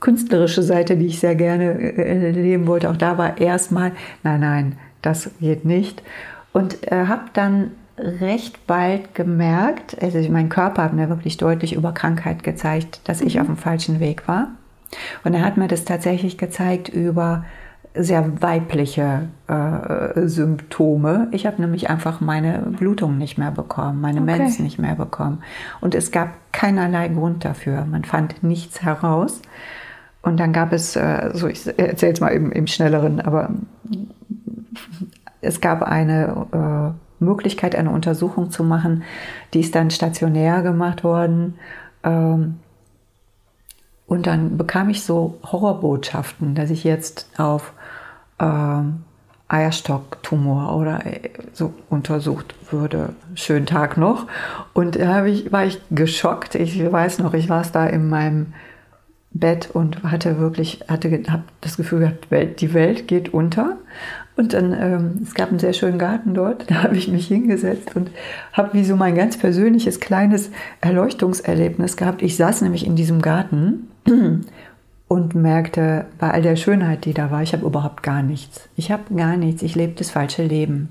[0.05, 2.91] künstlerische Seite, die ich sehr gerne äh, leben wollte.
[2.91, 6.03] Auch da war erstmal, nein, nein, das geht nicht.
[6.53, 11.93] Und äh, habe dann recht bald gemerkt, also mein Körper hat mir wirklich deutlich über
[11.93, 13.41] Krankheit gezeigt, dass ich mhm.
[13.41, 14.49] auf dem falschen Weg war.
[15.25, 17.45] Und er hat mir das tatsächlich gezeigt über
[17.97, 21.29] sehr weibliche äh, Symptome.
[21.31, 24.39] Ich habe nämlich einfach meine Blutung nicht mehr bekommen, meine okay.
[24.39, 25.43] Mens nicht mehr bekommen.
[25.81, 27.87] Und es gab keinerlei Grund dafür.
[27.87, 29.41] Man fand nichts heraus.
[30.25, 33.51] Und dann gab es, äh, so ich erzähle es mal im, im Schnelleren, aber
[35.43, 39.03] es gab eine äh, Möglichkeit, eine Untersuchung zu machen,
[39.53, 41.59] die ist dann stationär gemacht worden.
[42.03, 42.59] Ähm,
[44.07, 47.75] und dann bekam ich so Horrorbotschaften, dass ich jetzt auf
[48.39, 49.05] ähm,
[49.49, 51.21] Eierstocktumor oder äh,
[51.53, 53.11] so untersucht würde.
[53.35, 54.27] Schönen Tag noch.
[54.73, 56.55] Und da ich, war ich geschockt.
[56.55, 58.55] Ich weiß noch, ich saß da in meinem
[59.35, 61.21] Bett und hatte wirklich, hatte
[61.61, 62.29] das Gefühl gehabt,
[62.61, 63.77] die Welt geht unter.
[64.37, 67.95] Und dann, ähm, es gab einen sehr schönen Garten dort, da habe ich mich hingesetzt
[67.95, 68.11] und
[68.53, 72.23] habe wie so mein ganz persönliches kleines Erleuchtungserlebnis gehabt.
[72.23, 73.89] Ich saß nämlich in diesem Garten
[75.09, 78.69] und merkte bei all der Schönheit, die da war, ich habe überhaupt gar nichts.
[78.77, 79.63] Ich habe gar nichts.
[79.63, 80.91] Ich lebe das falsche Leben.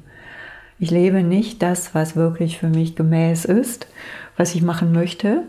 [0.79, 3.88] Ich lebe nicht das, was wirklich für mich gemäß ist,
[4.36, 5.43] was ich machen möchte.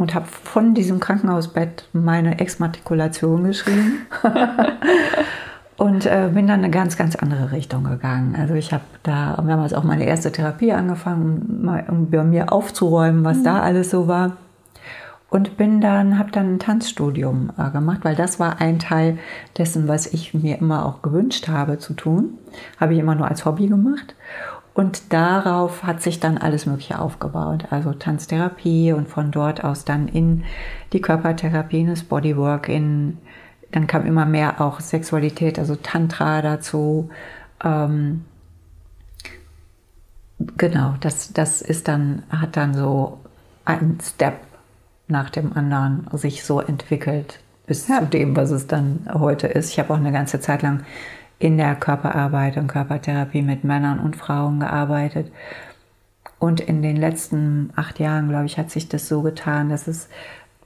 [0.00, 4.06] Und habe von diesem Krankenhausbett meine Exmatrikulation geschrieben.
[5.76, 8.34] und äh, bin dann eine ganz, ganz andere Richtung gegangen.
[8.34, 13.38] Also ich habe da damals auch meine erste Therapie angefangen, um bei mir aufzuräumen, was
[13.38, 13.44] mhm.
[13.44, 14.32] da alles so war
[15.30, 19.18] und bin dann habe dann ein Tanzstudium äh, gemacht, weil das war ein Teil
[19.56, 22.34] dessen, was ich mir immer auch gewünscht habe zu tun,
[22.78, 24.16] habe ich immer nur als Hobby gemacht
[24.80, 30.08] und darauf hat sich dann alles Mögliche aufgebaut, also Tanztherapie und von dort aus dann
[30.08, 30.44] in
[30.94, 33.18] die Körpertherapie, in das Bodywork, in
[33.72, 37.10] dann kam immer mehr auch Sexualität, also Tantra dazu.
[37.62, 38.24] Ähm,
[40.56, 43.18] genau, das, das ist dann, hat dann so
[43.66, 44.38] ein Step
[45.08, 47.98] nach dem anderen sich so entwickelt bis ja.
[47.98, 49.72] zu dem, was es dann heute ist.
[49.72, 50.84] Ich habe auch eine ganze Zeit lang
[51.40, 55.32] in der Körperarbeit und Körpertherapie mit Männern und Frauen gearbeitet.
[56.38, 60.08] Und in den letzten acht Jahren, glaube ich, hat sich das so getan, dass es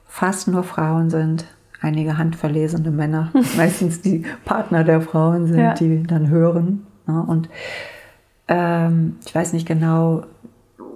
[0.05, 1.45] fast nur Frauen sind,
[1.81, 5.73] einige handverlesene Männer, meistens die Partner der Frauen sind, ja.
[5.73, 6.85] die dann hören.
[7.07, 7.23] Ne?
[7.25, 7.49] Und
[8.49, 10.23] ähm, ich weiß nicht genau,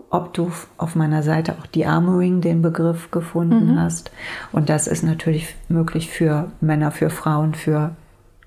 [0.10, 3.80] ob du auf meiner Seite auch die Armoring, den Begriff gefunden mhm.
[3.80, 4.12] hast.
[4.52, 7.96] Und das ist natürlich möglich für Männer, für Frauen, für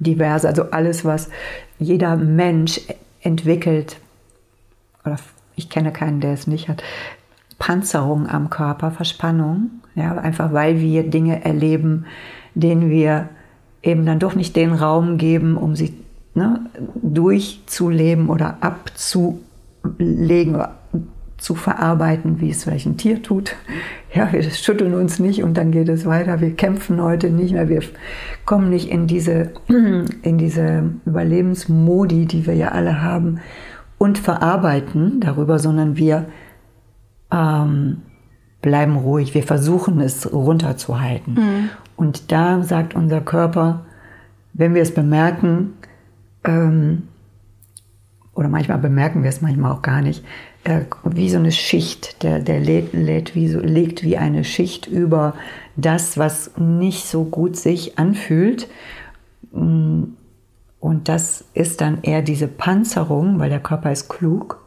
[0.03, 1.29] diverse, also alles, was
[1.79, 2.81] jeder Mensch
[3.21, 3.99] entwickelt,
[5.05, 5.19] oder
[5.57, 6.83] ich kenne keinen, der es nicht hat,
[7.59, 12.07] Panzerung am Körper, Verspannung, ja, einfach weil wir Dinge erleben,
[12.55, 13.29] denen wir
[13.83, 15.95] eben dann doch nicht den Raum geben, um sie
[16.35, 16.61] ne,
[17.03, 20.65] durchzuleben oder abzulegen
[21.43, 23.57] zu verarbeiten, wie es ein Tier tut.
[24.15, 26.43] Ja, wir schütteln uns nicht und dann geht es weiter.
[26.43, 27.71] Wir kämpfen heute nicht mehr.
[27.71, 27.81] Wir
[28.45, 33.41] kommen nicht in diese, in diese Überlebensmodi, die wir ja alle haben,
[33.97, 36.27] und verarbeiten darüber, sondern wir
[37.33, 38.03] ähm,
[38.61, 39.33] bleiben ruhig.
[39.33, 41.35] Wir versuchen es runterzuhalten.
[41.35, 41.71] Mhm.
[41.97, 43.87] Und da sagt unser Körper,
[44.53, 45.73] wenn wir es bemerken,
[46.45, 47.05] ähm,
[48.35, 50.25] oder manchmal bemerken wir es manchmal auch gar nicht,
[51.05, 55.35] wie so eine Schicht, der, der lädt, lädt wie so, legt wie eine Schicht über
[55.77, 58.69] das, was nicht so gut sich anfühlt.
[59.53, 60.05] Mm,
[60.79, 64.61] und das ist dann eher diese Panzerung, weil der Körper ist klug.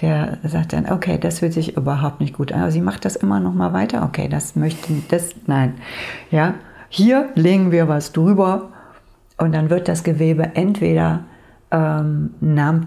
[0.00, 2.62] Der sagt dann, okay, das fühlt sich überhaupt nicht gut an.
[2.62, 4.04] Aber sie macht das immer noch mal weiter.
[4.04, 5.74] Okay, das möchte, das, nein.
[6.30, 6.54] Ja,
[6.88, 8.70] hier legen wir was drüber
[9.38, 11.24] und dann wird das Gewebe entweder
[11.70, 12.30] ähm,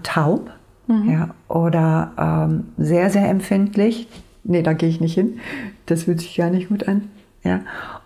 [0.02, 0.50] taub
[0.86, 1.10] mhm.
[1.10, 4.08] ja, oder ähm, sehr, sehr empfindlich.
[4.44, 5.40] Nee, da gehe ich nicht hin.
[5.86, 7.08] Das fühlt sich gar nicht gut an.
[7.42, 7.60] Ja.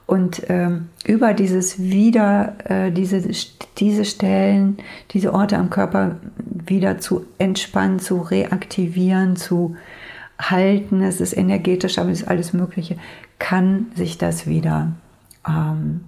[0.07, 3.23] Und ähm, über dieses wieder, äh, diese,
[3.79, 4.79] diese Stellen,
[5.13, 6.17] diese Orte am Körper
[6.67, 9.77] wieder zu entspannen, zu reaktivieren, zu
[10.41, 12.97] halten, es ist energetisch, aber es ist alles Mögliche,
[13.39, 14.93] kann sich das wieder
[15.47, 16.01] ähm,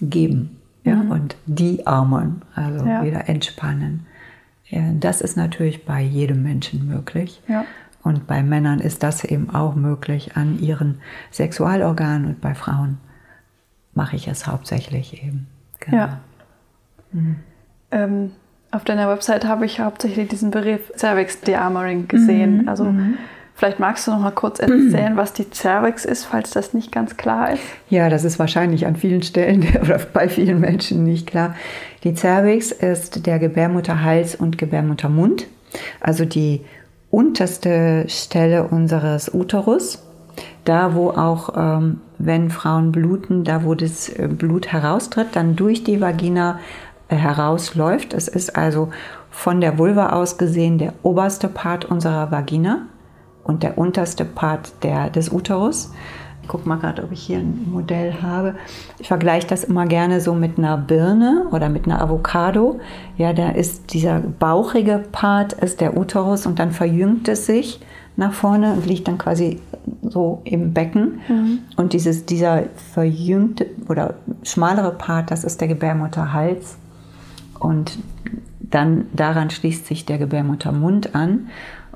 [0.00, 1.10] geben ja, mhm.
[1.10, 3.04] und die Armen, also ja.
[3.04, 4.06] wieder entspannen.
[4.68, 7.42] Ja, das ist natürlich bei jedem Menschen möglich.
[7.48, 7.64] Ja.
[8.02, 11.00] Und bei Männern ist das eben auch möglich an ihren
[11.30, 12.98] Sexualorganen und bei Frauen
[13.94, 15.46] mache ich es hauptsächlich eben.
[15.80, 15.96] Genau.
[15.96, 16.20] Ja.
[17.12, 17.36] Mhm.
[17.90, 18.30] Ähm,
[18.70, 22.62] auf deiner Website habe ich hauptsächlich diesen Begriff Cervix Dearmoring gesehen.
[22.62, 22.68] Mhm.
[22.68, 23.18] Also mhm.
[23.58, 27.16] Vielleicht magst du noch mal kurz erzählen, was die Cervix ist, falls das nicht ganz
[27.16, 27.62] klar ist.
[27.90, 31.56] Ja, das ist wahrscheinlich an vielen Stellen oder bei vielen Menschen nicht klar.
[32.04, 35.48] Die Cervix ist der Gebärmutterhals und Gebärmuttermund,
[36.00, 36.64] also die
[37.10, 40.04] unterste Stelle unseres Uterus,
[40.64, 45.82] da wo auch, ähm, wenn Frauen bluten, da wo das äh, Blut heraustritt, dann durch
[45.82, 46.60] die Vagina
[47.08, 48.14] äh, herausläuft.
[48.14, 48.90] Es ist also
[49.30, 52.86] von der Vulva aus gesehen der oberste Part unserer Vagina
[53.48, 55.90] und der unterste Part der, des Uterus.
[56.42, 58.54] Ich gucke mal gerade, ob ich hier ein Modell habe.
[58.98, 62.78] Ich vergleiche das immer gerne so mit einer Birne oder mit einer Avocado.
[63.16, 67.80] Ja, da ist dieser bauchige Part ist der Uterus und dann verjüngt es sich
[68.16, 69.60] nach vorne und liegt dann quasi
[70.02, 71.20] so im Becken.
[71.28, 71.58] Mhm.
[71.76, 76.78] Und dieses, dieser verjüngte oder schmalere Part, das ist der Gebärmutterhals.
[77.58, 77.98] Und
[78.60, 81.48] dann daran schließt sich der Gebärmuttermund an.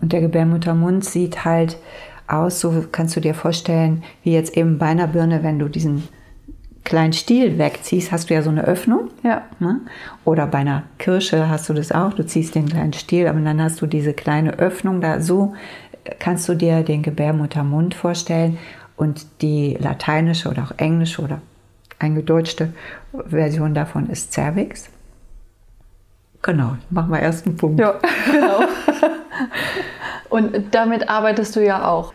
[0.03, 1.79] Und der Gebärmuttermund sieht halt
[2.27, 6.09] aus, so kannst du dir vorstellen, wie jetzt eben bei einer Birne, wenn du diesen
[6.85, 9.11] kleinen Stiel wegziehst, hast du ja so eine Öffnung.
[9.23, 9.43] Ja.
[9.61, 9.81] Ne?
[10.25, 12.13] Oder bei einer Kirsche hast du das auch.
[12.13, 15.21] Du ziehst den kleinen Stiel, aber dann hast du diese kleine Öffnung da.
[15.21, 15.55] So
[16.19, 18.59] kannst du dir den Gebärmuttermund vorstellen.
[18.97, 21.41] Und die lateinische oder auch englische oder
[21.99, 22.73] eingedeutschte
[23.29, 24.91] Version davon ist Cervix.
[26.43, 27.79] Genau, machen wir erst einen Punkt.
[27.79, 27.95] Ja,
[28.31, 28.65] genau.
[30.29, 32.13] Und damit arbeitest du ja auch,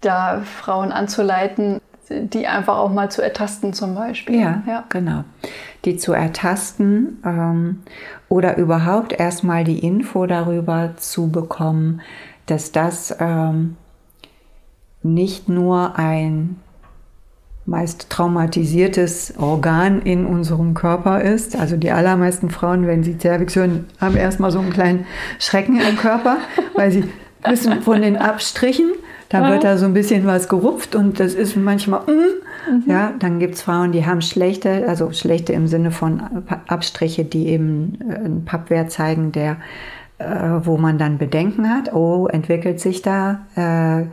[0.00, 4.40] da Frauen anzuleiten, die einfach auch mal zu ertasten zum Beispiel.
[4.40, 4.84] Ja, ja.
[4.88, 5.24] genau.
[5.84, 7.82] Die zu ertasten ähm,
[8.28, 12.00] oder überhaupt erstmal die Info darüber zu bekommen,
[12.46, 13.76] dass das ähm,
[15.02, 16.56] nicht nur ein
[17.70, 21.56] meist traumatisiertes Organ in unserem Körper ist.
[21.56, 25.06] Also die allermeisten Frauen, wenn sie Cervix hören, haben erstmal so einen kleinen
[25.38, 26.38] Schrecken im Körper,
[26.74, 27.04] weil sie
[27.48, 28.90] wissen von den Abstrichen,
[29.28, 32.82] da wird da so ein bisschen was gerupft und das ist manchmal, mm, mhm.
[32.86, 36.20] ja, dann gibt es Frauen, die haben schlechte, also schlechte im Sinne von
[36.66, 39.58] Abstriche, die eben äh, einen Pappwert zeigen, der,
[40.18, 40.24] äh,
[40.64, 44.06] wo man dann Bedenken hat, oh, entwickelt sich da äh,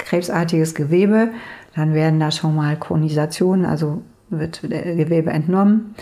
[0.00, 1.30] krebsartiges Gewebe
[1.74, 5.94] dann werden da schon mal Konisationen, also wird Gewebe entnommen.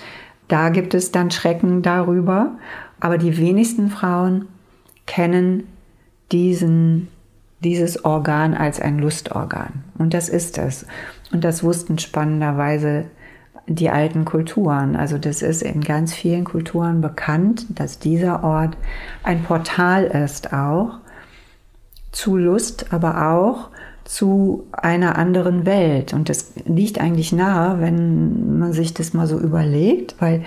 [0.48, 2.52] Da gibt es dann Schrecken darüber.
[3.00, 4.46] Aber die wenigsten Frauen
[5.06, 5.68] kennen
[6.32, 7.08] diesen,
[7.60, 9.84] dieses Organ als ein Lustorgan.
[9.98, 10.86] Und das ist es.
[11.32, 13.04] Und das wussten spannenderweise
[13.66, 14.96] die alten Kulturen.
[14.96, 18.76] Also das ist in ganz vielen Kulturen bekannt, dass dieser Ort
[19.22, 20.98] ein Portal ist auch
[22.10, 23.68] zu Lust, aber auch
[24.08, 26.14] zu einer anderen Welt.
[26.14, 30.44] Und das liegt eigentlich nahe, wenn man sich das mal so überlegt, weil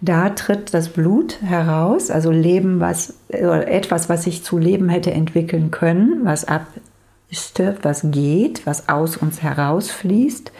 [0.00, 5.70] da tritt das Blut heraus, also Leben, was etwas, was sich zu Leben hätte entwickeln
[5.70, 10.50] können, was abstirbt, was geht, was aus uns herausfließt.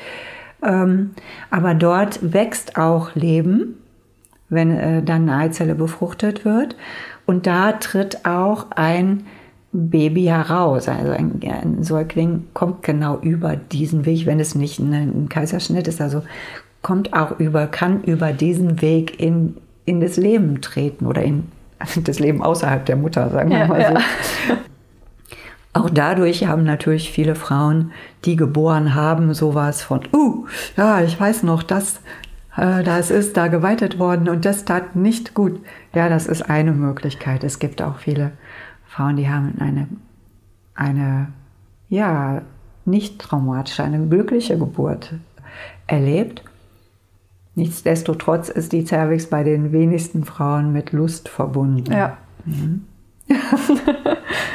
[0.62, 1.10] Ähm,
[1.50, 3.82] aber dort wächst auch Leben,
[4.48, 6.76] wenn äh, dann eine Eizelle befruchtet wird.
[7.26, 9.24] Und da tritt auch ein
[9.74, 10.88] Baby heraus.
[10.88, 16.00] Also ein, ein, Säugling kommt genau über diesen Weg, wenn es nicht ein, Kaiserschnitt ist,
[16.00, 16.22] also
[16.80, 21.48] kommt auch über, kann über diesen Weg in, in das Leben treten oder in
[22.04, 23.94] das Leben außerhalb der Mutter, sagen wir ja, mal so.
[23.94, 24.58] Ja.
[25.76, 27.90] Auch dadurch haben natürlich viele Frauen,
[28.24, 32.00] die geboren haben, sowas von, uh, ja, ich weiß noch, das,
[32.56, 35.60] äh, das ist da geweitet worden und das tat nicht gut.
[35.92, 37.42] Ja, das ist eine Möglichkeit.
[37.42, 38.30] Es gibt auch viele
[38.94, 39.88] Frauen, die haben eine,
[40.76, 41.26] eine
[41.88, 42.42] ja,
[42.84, 45.14] nicht traumatische, eine glückliche Geburt
[45.88, 46.44] erlebt.
[47.56, 51.92] Nichtsdestotrotz ist die Cervix bei den wenigsten Frauen mit Lust verbunden.
[51.92, 52.18] Ja.
[52.44, 52.84] Mhm.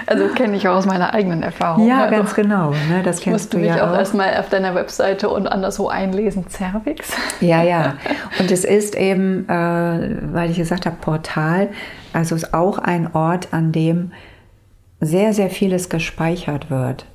[0.09, 1.87] also kenne ich auch aus meiner eigenen Erfahrung.
[1.87, 2.71] Ja, also, ganz genau.
[2.71, 3.03] Ne?
[3.03, 7.11] Das kennst du ja mich auch, auch erstmal auf deiner Webseite und anderswo einlesen, Cervix.
[7.41, 7.95] Ja, ja.
[8.39, 11.69] Und es ist eben, äh, weil ich gesagt habe, Portal,
[12.11, 14.11] also es ist auch ein Ort, an dem
[14.99, 17.05] sehr, sehr vieles gespeichert wird.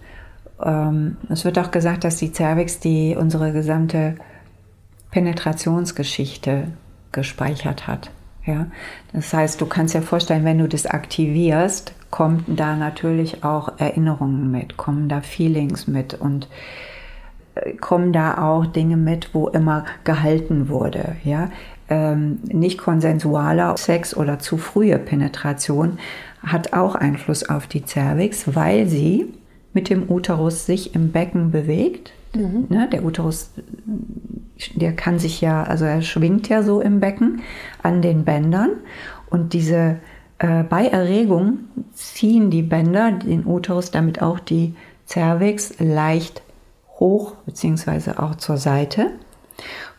[0.63, 4.15] Ähm, es wird auch gesagt, dass die Cervix die unsere gesamte
[5.11, 6.69] Penetrationsgeschichte
[7.11, 8.11] gespeichert hat.
[8.47, 8.67] Ja?
[9.13, 14.51] Das heißt, du kannst dir vorstellen, wenn du das aktivierst, kommen da natürlich auch Erinnerungen
[14.51, 16.49] mit, kommen da Feelings mit und
[17.55, 21.17] äh, kommen da auch Dinge mit, wo immer gehalten wurde.
[21.25, 21.51] Ja?
[21.89, 25.99] ähm, nicht konsensualer Sex oder zu frühe Penetration
[26.43, 29.27] hat auch Einfluss auf die Cervix, weil sie
[29.73, 32.13] mit dem Uterus sich im Becken bewegt.
[32.35, 32.67] Mhm.
[32.69, 33.51] Ne, der Uterus,
[34.75, 37.43] der kann sich ja, also er schwingt ja so im Becken
[37.83, 38.71] an den Bändern
[39.31, 39.99] und diese
[40.39, 41.61] äh, bei Erregung
[41.93, 44.75] ziehen die Bänder den Uterus, damit auch die
[45.07, 46.43] Cervix leicht
[46.99, 49.11] hoch beziehungsweise auch zur Seite.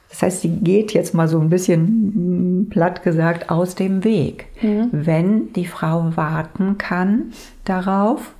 [0.09, 4.47] Das heißt, sie geht jetzt mal so ein bisschen mm, platt gesagt aus dem Weg.
[4.61, 4.89] Mhm.
[4.91, 7.33] Wenn die Frau warten kann
[7.65, 8.33] darauf,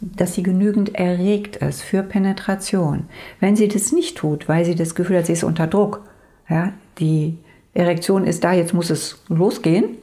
[0.00, 3.04] dass sie genügend erregt ist für Penetration.
[3.40, 6.02] Wenn sie das nicht tut, weil sie das Gefühl hat, sie ist unter Druck,
[6.48, 7.38] ja, die
[7.74, 9.96] Erektion ist da, jetzt muss es losgehen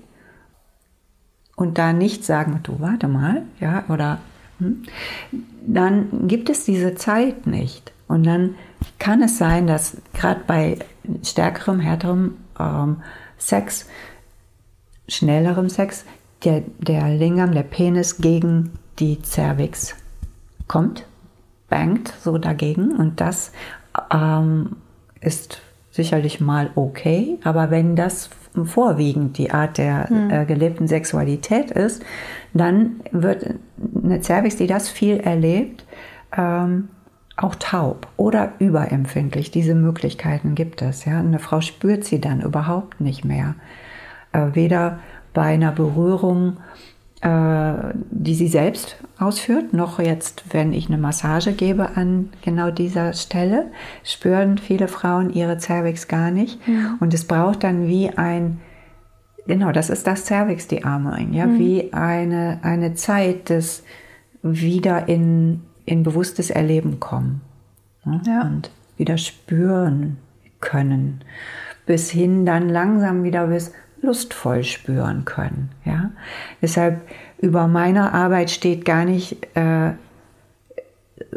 [1.56, 4.20] und da nicht sagen, du warte mal, ja, oder
[4.60, 4.84] hm,
[5.66, 7.92] dann gibt es diese Zeit nicht.
[8.08, 8.56] Und dann
[9.00, 10.78] kann es sein, dass gerade bei
[11.24, 12.98] stärkerem, härterem ähm,
[13.38, 13.88] Sex,
[15.08, 16.06] schnellerem Sex,
[16.44, 19.96] der, der Lingam, der Penis gegen die Cervix
[20.68, 21.06] kommt,
[21.70, 23.52] bangt so dagegen und das
[24.12, 24.78] ähm,
[25.22, 28.30] ist sicherlich mal okay, aber wenn das
[28.66, 30.30] vorwiegend die Art der hm.
[30.30, 32.04] äh, gelebten Sexualität ist,
[32.54, 33.56] dann wird
[34.04, 35.86] eine Cervix, die das viel erlebt,
[36.36, 36.90] ähm,
[37.36, 39.50] auch taub oder überempfindlich.
[39.50, 41.06] Diese Möglichkeiten gibt es.
[41.06, 41.20] Ja?
[41.20, 43.56] Eine Frau spürt sie dann überhaupt nicht mehr.
[44.34, 45.00] Äh, weder
[45.34, 46.58] bei einer Berührung
[47.24, 53.72] die sie selbst ausführt, noch jetzt, wenn ich eine Massage gebe an genau dieser Stelle,
[54.04, 56.66] spüren viele Frauen ihre Cervix gar nicht.
[56.68, 56.98] Mhm.
[57.00, 58.60] Und es braucht dann wie ein,
[59.48, 61.60] genau, das ist das Cervix, die Arme, ja, mhm.
[61.60, 63.84] wie eine, eine Zeit des
[64.42, 67.42] wieder in, in bewusstes Erleben kommen.
[68.04, 68.22] Ne?
[68.28, 68.42] Ja.
[68.42, 70.18] Und wieder spüren
[70.60, 71.22] können.
[71.86, 73.72] Bis hin dann langsam wieder bis,
[74.04, 75.72] lustvoll spüren können.
[75.86, 76.12] Ja?
[76.62, 77.02] Deshalb
[77.40, 79.94] über meiner Arbeit steht gar nicht äh,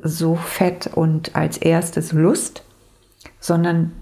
[0.03, 2.65] so fett und als erstes Lust,
[3.41, 3.93] sondern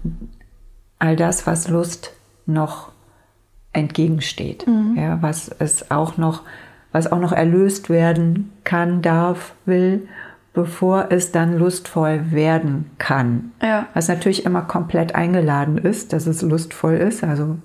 [0.99, 2.13] all das, was Lust
[2.45, 2.91] noch
[3.71, 4.95] entgegensteht, mhm.
[4.97, 6.43] ja, was es auch noch,
[6.91, 10.07] was auch noch erlöst werden kann, darf, will,
[10.53, 13.51] bevor es dann lustvoll werden kann.
[13.61, 13.87] Ja.
[13.93, 17.23] Was natürlich immer komplett eingeladen ist, dass es lustvoll ist.
[17.23, 17.57] Also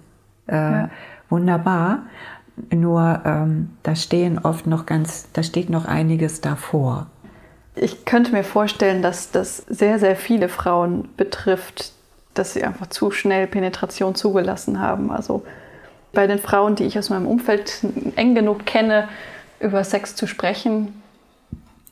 [0.50, 0.90] äh, ja.
[1.28, 2.02] wunderbar.
[2.70, 7.06] Nur ähm, da stehen oft noch ganz, da steht noch einiges davor.
[7.74, 11.92] Ich könnte mir vorstellen, dass das sehr, sehr viele Frauen betrifft,
[12.34, 15.10] dass sie einfach zu schnell Penetration zugelassen haben.
[15.10, 15.44] Also
[16.12, 17.84] bei den Frauen, die ich aus meinem Umfeld
[18.16, 19.08] eng genug kenne,
[19.60, 21.00] über Sex zu sprechen,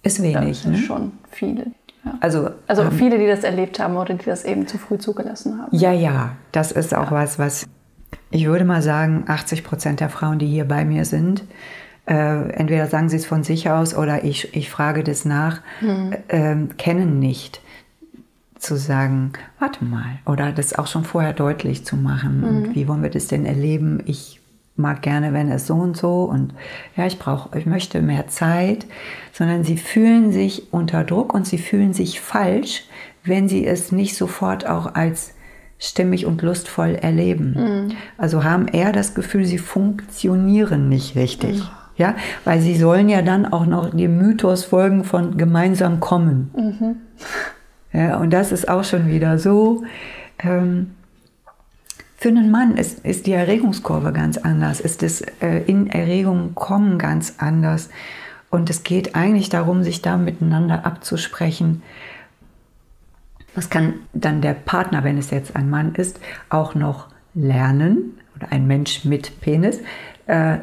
[0.02, 0.62] ist wenig.
[0.62, 0.78] Das ne?
[0.78, 1.66] schon viele.
[2.04, 2.14] Ja.
[2.20, 5.60] Also, also ähm, viele, die das erlebt haben oder die das eben zu früh zugelassen
[5.60, 5.76] haben.
[5.76, 7.16] Ja, ja, das ist auch ja.
[7.16, 7.66] was, was
[8.30, 11.44] ich würde mal sagen, 80 Prozent der Frauen, die hier bei mir sind,
[12.06, 16.14] äh, entweder sagen sie es von sich aus oder ich, ich frage das nach, mhm.
[16.28, 17.60] äh, kennen nicht
[18.58, 22.40] zu sagen, warte mal, oder das auch schon vorher deutlich zu machen.
[22.40, 22.46] Mhm.
[22.46, 24.02] Und wie wollen wir das denn erleben?
[24.06, 24.40] Ich
[24.74, 26.54] mag gerne, wenn es so und so und
[26.96, 28.86] ja, ich brauche, ich möchte mehr Zeit,
[29.32, 32.84] sondern sie fühlen sich unter Druck und sie fühlen sich falsch,
[33.24, 35.34] wenn sie es nicht sofort auch als
[35.78, 37.54] stimmig und lustvoll erleben.
[37.56, 37.96] Mhm.
[38.16, 41.58] Also haben eher das Gefühl, sie funktionieren nicht richtig.
[41.58, 41.68] Mhm.
[41.96, 42.14] Ja,
[42.44, 46.50] weil sie sollen ja dann auch noch dem Mythos folgen von gemeinsam kommen.
[46.56, 46.96] Mhm.
[47.90, 49.82] Ja, und das ist auch schon wieder so.
[50.40, 50.90] Ähm,
[52.18, 56.98] für einen Mann ist, ist die Erregungskurve ganz anders, ist das äh, in Erregung kommen
[56.98, 57.88] ganz anders.
[58.50, 61.82] Und es geht eigentlich darum, sich da miteinander abzusprechen,
[63.58, 68.52] was kann dann der Partner, wenn es jetzt ein Mann ist, auch noch lernen oder
[68.52, 69.80] ein Mensch mit Penis,
[70.26, 70.58] äh,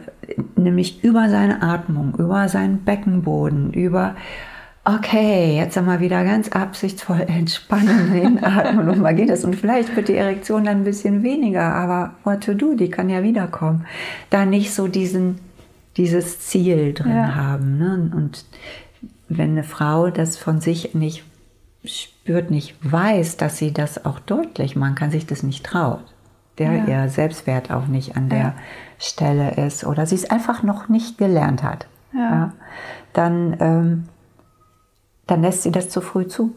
[0.55, 4.15] nämlich über seine Atmung, über seinen Beckenboden, über
[4.85, 9.43] okay, jetzt einmal wieder ganz absichtsvoll entspannen, hinatmen und mal geht es.
[9.43, 13.09] Und vielleicht wird die Erektion dann ein bisschen weniger, aber what to do, die kann
[13.09, 13.85] ja wiederkommen.
[14.29, 15.39] Da nicht so diesen,
[15.97, 17.35] dieses Ziel drin ja.
[17.35, 17.77] haben.
[17.77, 18.11] Ne?
[18.15, 18.45] Und
[19.27, 21.25] wenn eine Frau das von sich nicht
[21.89, 26.03] spürt, nicht weiß, dass sie das auch deutlich machen kann, sich das nicht traut.
[26.57, 26.85] Der ja.
[26.85, 28.53] ihr Selbstwert auch nicht an der ja.
[28.97, 31.87] Stelle ist oder sie es einfach noch nicht gelernt hat.
[32.13, 32.53] Ja.
[33.11, 34.03] dann, ähm,
[35.27, 36.53] dann lässt sie das zu früh zu.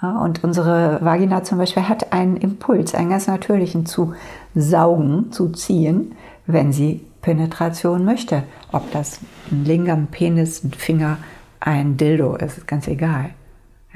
[0.00, 4.14] und unsere Vagina zum Beispiel hat einen Impuls, einen ganz natürlichen zu
[4.54, 6.14] saugen, zu ziehen,
[6.46, 8.44] wenn sie Penetration möchte.
[8.70, 9.18] Ob das
[9.50, 11.18] ein Lingam, Penis, ein Finger,
[11.58, 13.30] ein Dildo ist, ist ganz egal.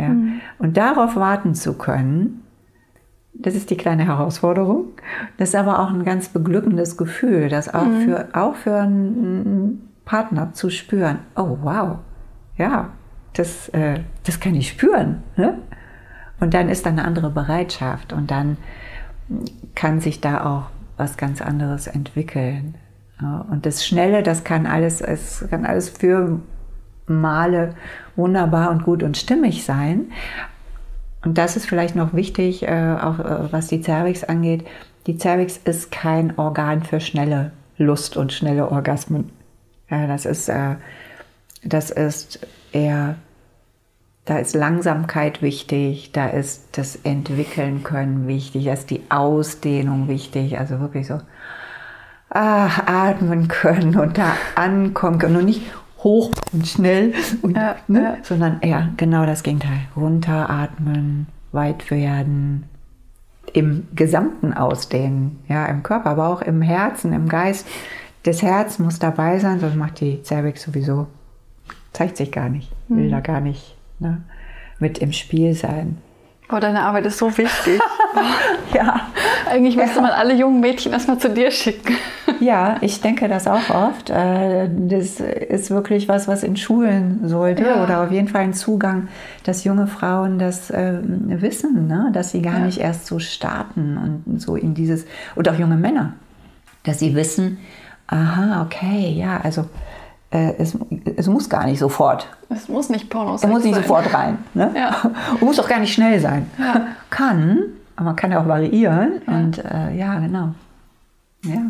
[0.01, 0.09] Ja.
[0.09, 0.41] Mhm.
[0.59, 2.43] Und darauf warten zu können,
[3.33, 4.87] Das ist die kleine Herausforderung.
[5.39, 8.01] Das ist aber auch ein ganz beglückendes Gefühl, das auch, mhm.
[8.03, 11.21] für, auch für einen Partner zu spüren.
[11.37, 11.99] Oh, wow.
[12.57, 12.91] Ja,
[13.35, 15.23] das, äh, das kann ich spüren.
[15.37, 15.59] Ne?
[16.41, 18.57] Und dann ist da eine andere Bereitschaft und dann
[19.75, 22.75] kann sich da auch was ganz anderes entwickeln.
[23.51, 26.41] Und das Schnelle, das kann alles, es kann alles für
[27.07, 27.75] Male
[28.17, 30.13] wunderbar und gut und stimmig sein.
[31.25, 34.67] Und das ist vielleicht noch wichtig, äh, auch äh, was die Cervix angeht.
[35.07, 39.31] Die Cervix ist kein Organ für schnelle Lust und schnelle Orgasmen.
[39.91, 40.77] Ja, das ist, äh,
[41.63, 43.17] das ist eher
[44.31, 50.57] da ist Langsamkeit wichtig, da ist das Entwickeln können wichtig, da ist die Ausdehnung wichtig,
[50.57, 51.21] also wirklich so
[52.29, 55.63] ach, atmen können und da ankommen können und nicht
[56.03, 58.03] hoch und schnell, und, ja, ne?
[58.03, 58.17] ja.
[58.23, 59.81] sondern eher genau das Gegenteil.
[59.97, 62.69] Runteratmen, weit werden,
[63.53, 67.67] im Gesamten ausdehnen, ja, im Körper, aber auch im Herzen, im Geist.
[68.23, 71.07] Das Herz muss dabei sein, sonst macht die Cervix sowieso,
[71.93, 73.11] zeigt sich gar nicht, will mhm.
[73.11, 74.23] da gar nicht ne,
[74.79, 75.99] mit im Spiel sein.
[76.53, 77.81] Oh, deine Arbeit ist so wichtig.
[78.75, 79.01] ja.
[79.49, 80.03] Eigentlich müsste ja.
[80.03, 81.97] man alle jungen Mädchen erstmal zu dir schicken.
[82.41, 84.11] ja, ich denke das auch oft.
[84.11, 87.83] Äh, das ist wirklich was, was in Schulen sollte ja.
[87.83, 89.09] oder auf jeden Fall ein Zugang,
[89.45, 92.11] dass junge Frauen das äh, wissen, ne?
[92.13, 92.67] dass sie gar ja.
[92.67, 95.05] nicht erst so starten und so in dieses,
[95.35, 96.15] und auch junge Männer,
[96.85, 97.59] dass sie wissen,
[98.07, 99.67] aha, okay, ja, also
[100.31, 100.77] äh, es,
[101.17, 102.29] es, muss gar nicht sofort.
[102.51, 103.51] Es muss nicht Porno sein.
[103.51, 103.83] Es muss nicht sein.
[103.83, 104.39] sofort rein.
[104.55, 104.73] Ne?
[104.77, 104.97] Ja.
[105.33, 106.49] Und muss auch gar nicht schnell sein.
[106.59, 106.87] Ja.
[107.11, 107.65] Kann,
[108.01, 109.21] aber man kann ja auch variieren.
[109.27, 109.37] Ja.
[109.37, 110.55] Und äh, ja, genau.
[111.45, 111.67] Ja.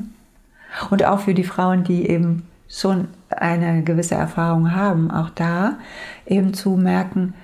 [0.88, 5.78] Und auch für die Frauen, die eben schon eine gewisse Erfahrung haben, auch da
[6.26, 7.34] eben zu merken,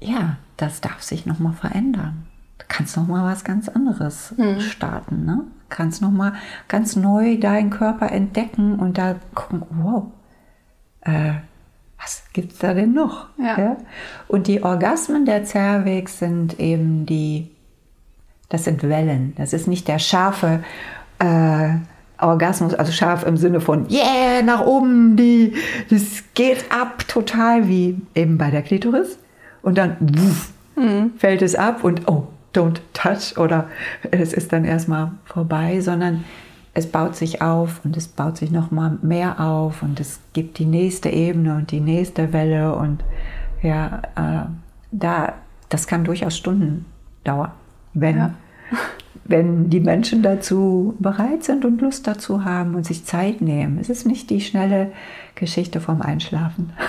[0.00, 2.26] ja, das darf sich nochmal verändern.
[2.58, 4.60] Du kannst nochmal was ganz anderes hm.
[4.60, 5.24] starten.
[5.24, 5.44] Ne?
[5.70, 6.34] Kannst nochmal
[6.68, 10.08] ganz neu deinen Körper entdecken und da gucken, wow,
[11.00, 11.32] äh,
[11.98, 13.28] was gibt es da denn noch?
[13.38, 13.58] Ja.
[13.58, 13.76] ja.
[14.28, 17.55] Und die Orgasmen der Cervix sind eben die,
[18.48, 19.34] das sind Wellen.
[19.36, 20.62] Das ist nicht der scharfe
[21.18, 21.70] äh,
[22.18, 25.54] Orgasmus, also scharf im Sinne von, yeah, nach oben, die,
[25.90, 29.18] das geht ab total, wie eben bei der Klitoris.
[29.62, 31.12] Und dann wuff, mhm.
[31.18, 33.68] fällt es ab und oh, don't touch oder
[34.10, 36.24] es ist dann erstmal vorbei, sondern
[36.72, 40.58] es baut sich auf und es baut sich noch mal mehr auf und es gibt
[40.58, 43.02] die nächste Ebene und die nächste Welle und
[43.62, 44.46] ja, äh,
[44.92, 45.34] da,
[45.68, 46.86] das kann durchaus Stunden
[47.24, 47.52] dauern,
[47.96, 48.30] wenn, ja.
[49.24, 53.78] wenn die Menschen dazu bereit sind und Lust dazu haben und sich Zeit nehmen.
[53.80, 54.92] Es ist nicht die schnelle
[55.34, 56.72] Geschichte vom Einschlafen.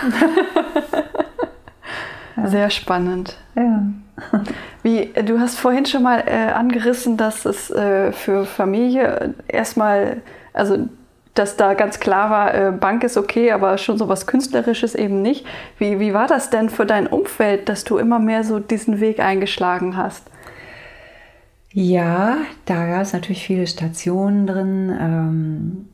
[2.46, 3.38] Sehr spannend.
[3.56, 3.84] Ja.
[4.84, 10.22] Wie, du hast vorhin schon mal äh, angerissen, dass es äh, für Familie erstmal,
[10.54, 10.88] also
[11.34, 15.22] dass da ganz klar war, äh, Bank ist okay, aber schon so was Künstlerisches eben
[15.22, 15.46] nicht.
[15.78, 19.20] Wie, wie war das denn für dein Umfeld, dass du immer mehr so diesen Weg
[19.20, 20.24] eingeschlagen hast?
[21.80, 24.92] Ja, da gab es natürlich viele Stationen drin.
[25.00, 25.86] Ähm,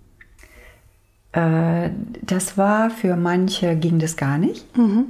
[1.33, 1.89] äh,
[2.21, 4.77] das war für manche ging das gar nicht.
[4.77, 5.07] Mhm.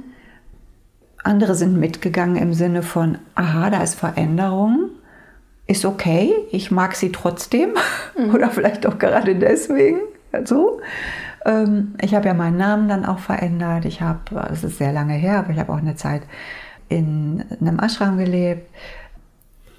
[1.22, 4.90] Andere sind mitgegangen im Sinne von, aha, da ist Veränderung,
[5.68, 7.74] ist okay, ich mag sie trotzdem
[8.18, 8.34] mhm.
[8.34, 10.00] oder vielleicht auch gerade deswegen.
[10.44, 10.80] So.
[11.44, 13.84] Ähm, ich habe ja meinen Namen dann auch verändert.
[13.84, 16.22] Ich habe, es ist sehr lange her, aber ich habe auch eine Zeit
[16.88, 18.68] in einem Ashram gelebt.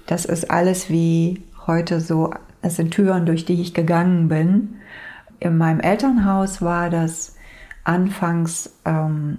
[0.06, 2.32] Das ist alles wie heute so,
[2.62, 4.76] es sind Türen, durch die ich gegangen bin.
[5.40, 7.36] In meinem Elternhaus war das
[7.84, 9.38] anfangs ähm,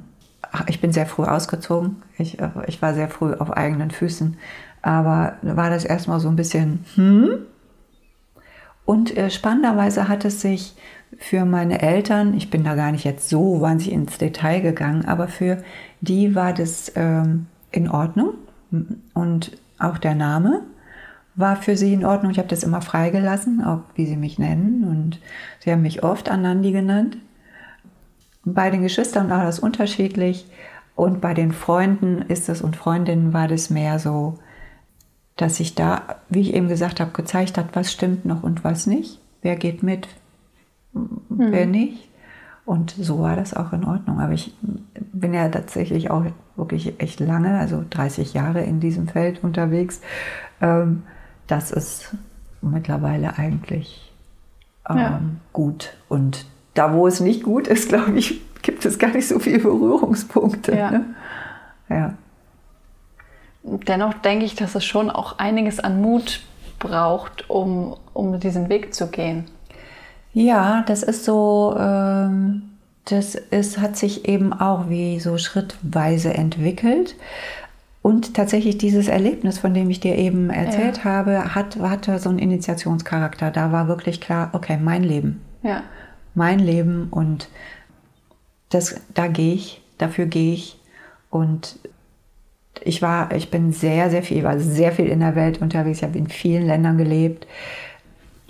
[0.67, 1.97] ich bin sehr früh ausgezogen.
[2.17, 4.37] Ich, äh, ich war sehr früh auf eigenen Füßen.
[4.81, 7.29] Aber war das erstmal so ein bisschen, hm?
[8.85, 10.75] Und äh, spannenderweise hat es sich
[11.17, 15.27] für meine Eltern, ich bin da gar nicht jetzt so wahnsinnig ins Detail gegangen, aber
[15.27, 15.61] für
[15.99, 18.35] die war das ähm, in Ordnung.
[19.13, 20.63] Und auch der Name
[21.35, 22.31] war für sie in Ordnung.
[22.31, 24.83] Ich habe das immer freigelassen, auch wie sie mich nennen.
[24.83, 25.19] Und
[25.59, 27.17] sie haben mich oft Anandi genannt.
[28.43, 30.47] Bei den Geschwistern war das unterschiedlich
[30.95, 34.39] und bei den Freunden ist es und Freundinnen war das mehr so,
[35.35, 38.87] dass sich da, wie ich eben gesagt habe, gezeigt hat, was stimmt noch und was
[38.87, 39.19] nicht.
[39.43, 40.07] Wer geht mit,
[40.93, 41.19] hm.
[41.29, 42.06] wer nicht.
[42.67, 44.19] Und so war das auch in Ordnung.
[44.19, 44.53] Aber ich
[45.13, 46.25] bin ja tatsächlich auch
[46.57, 50.01] wirklich echt lange, also 30 Jahre in diesem Feld unterwegs.
[50.59, 51.03] Ähm,
[51.47, 52.13] das ist
[52.61, 54.11] mittlerweile eigentlich
[54.89, 55.21] ähm, ja.
[55.53, 55.93] gut.
[56.09, 59.59] Und da, wo es nicht gut ist, glaube ich, gibt es gar nicht so viele
[59.59, 60.75] Berührungspunkte.
[60.75, 60.91] Ja.
[60.91, 61.05] Ne?
[61.89, 62.13] ja.
[63.63, 66.41] Dennoch denke ich, dass es schon auch einiges an Mut
[66.79, 69.45] braucht, um, um diesen Weg zu gehen.
[70.37, 72.61] Ja, das ist so, ähm,
[73.05, 77.15] das ist, hat sich eben auch wie so schrittweise entwickelt.
[78.03, 81.03] Und tatsächlich dieses Erlebnis, von dem ich dir eben erzählt ja.
[81.05, 83.49] habe, hat, hatte so einen Initiationscharakter.
[83.49, 85.41] Da war wirklich klar, okay, mein Leben.
[85.63, 85.81] Ja.
[86.35, 87.49] Mein Leben und
[88.69, 90.79] das, da gehe ich, dafür gehe ich.
[91.31, 91.79] Und
[92.83, 95.97] ich war, ich bin sehr, sehr viel, war sehr viel in der Welt unterwegs.
[95.97, 97.47] Ich habe in vielen Ländern gelebt,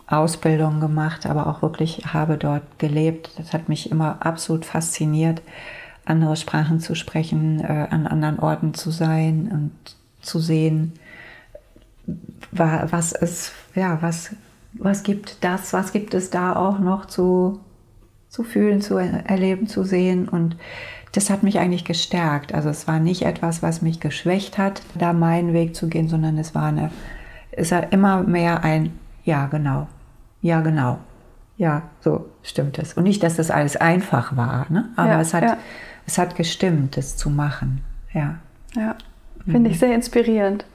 [0.07, 3.31] Ausbildungen gemacht, aber auch wirklich habe dort gelebt.
[3.37, 5.41] Das hat mich immer absolut fasziniert
[6.07, 10.93] andere Sprachen zu sprechen, äh, an anderen Orten zu sein und zu sehen,
[12.51, 14.31] was es, ja, was,
[14.73, 17.59] was gibt das, was gibt es da auch noch zu,
[18.29, 20.55] zu fühlen, zu erleben, zu sehen und
[21.13, 22.53] das hat mich eigentlich gestärkt.
[22.53, 26.37] Also es war nicht etwas, was mich geschwächt hat, da meinen Weg zu gehen, sondern
[26.37, 26.91] es war eine,
[27.51, 28.93] es war immer mehr ein,
[29.23, 29.87] ja genau,
[30.47, 30.99] ja genau,
[31.57, 32.93] ja, so stimmt es.
[32.93, 34.89] Und nicht, dass das alles einfach war, ne?
[34.95, 35.57] aber ja, es hat, ja
[36.07, 37.81] es hat gestimmt, es zu machen.
[38.13, 38.39] Ja.
[38.75, 38.95] Ja,
[39.43, 39.73] finde mhm.
[39.73, 40.65] ich sehr inspirierend.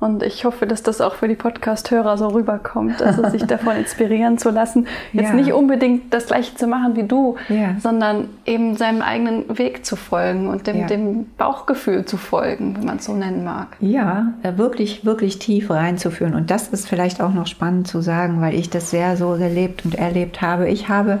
[0.00, 4.38] Und ich hoffe, dass das auch für die Podcast-Hörer so rüberkommt, also sich davon inspirieren
[4.38, 5.34] zu lassen, jetzt ja.
[5.34, 7.74] nicht unbedingt das Gleiche zu machen wie du, ja.
[7.80, 10.86] sondern eben seinem eigenen Weg zu folgen und dem, ja.
[10.86, 13.76] dem Bauchgefühl zu folgen, wenn man es so nennen mag.
[13.80, 16.34] Ja, wirklich, wirklich tief reinzuführen.
[16.34, 19.84] Und das ist vielleicht auch noch spannend zu sagen, weil ich das sehr so gelebt
[19.84, 20.68] und erlebt habe.
[20.68, 21.18] Ich habe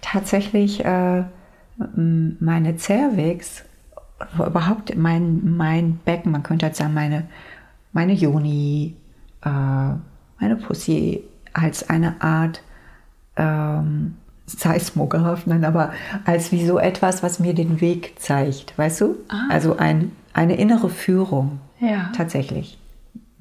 [0.00, 1.24] tatsächlich äh,
[1.76, 3.64] meine Cervix,
[4.34, 7.24] überhaupt mein, mein Becken, man könnte jetzt sagen, meine,
[7.92, 8.96] meine Joni,
[9.44, 11.22] äh, meine Pussy
[11.52, 12.62] als eine Art
[13.36, 14.16] ähm,
[14.46, 15.92] Seismograph, nein, aber
[16.24, 19.16] als wie so etwas, was mir den Weg zeigt, weißt du?
[19.28, 19.48] Ah.
[19.50, 22.10] Also ein, eine innere Führung ja.
[22.16, 22.78] tatsächlich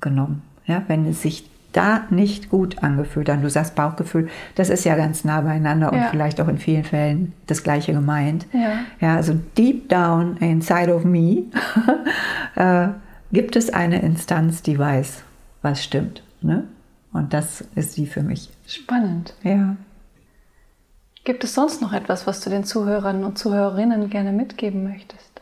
[0.02, 0.42] genommen.
[0.66, 3.42] Ja, wenn es sich da nicht gut angefühlt an.
[3.42, 6.00] Du sagst Bauchgefühl, das ist ja ganz nah beieinander ja.
[6.02, 8.48] und vielleicht auch in vielen Fällen das Gleiche gemeint.
[8.52, 11.44] Ja, ja also deep down inside of me
[12.56, 12.88] äh,
[13.32, 15.24] gibt es eine Instanz, die weiß,
[15.62, 16.24] was stimmt.
[16.42, 16.68] Ne?
[17.14, 18.50] Und das ist sie für mich.
[18.68, 19.34] Spannend.
[19.44, 19.76] Ja.
[21.24, 25.42] Gibt es sonst noch etwas, was du den Zuhörern und Zuhörerinnen gerne mitgeben möchtest?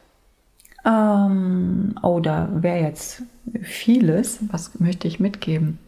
[0.85, 3.23] Ähm, oh, da wäre jetzt
[3.61, 4.39] vieles.
[4.51, 5.79] Was möchte ich mitgeben?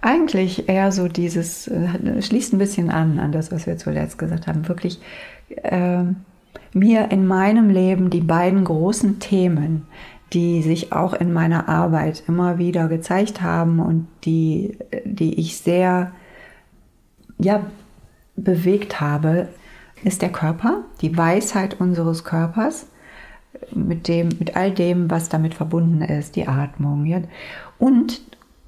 [0.00, 4.46] Eigentlich eher so dieses, äh, schließt ein bisschen an, an das, was wir zuletzt gesagt
[4.46, 5.00] haben, wirklich
[5.62, 6.02] äh,
[6.72, 9.86] mir in meinem Leben die beiden großen Themen,
[10.32, 16.12] die sich auch in meiner Arbeit immer wieder gezeigt haben und die, die ich sehr
[17.38, 17.64] ja,
[18.36, 19.48] bewegt habe,
[20.04, 22.86] ist der Körper, die Weisheit unseres Körpers,
[23.70, 27.20] mit, dem, mit all dem, was damit verbunden ist, die Atmung ja,
[27.78, 28.20] und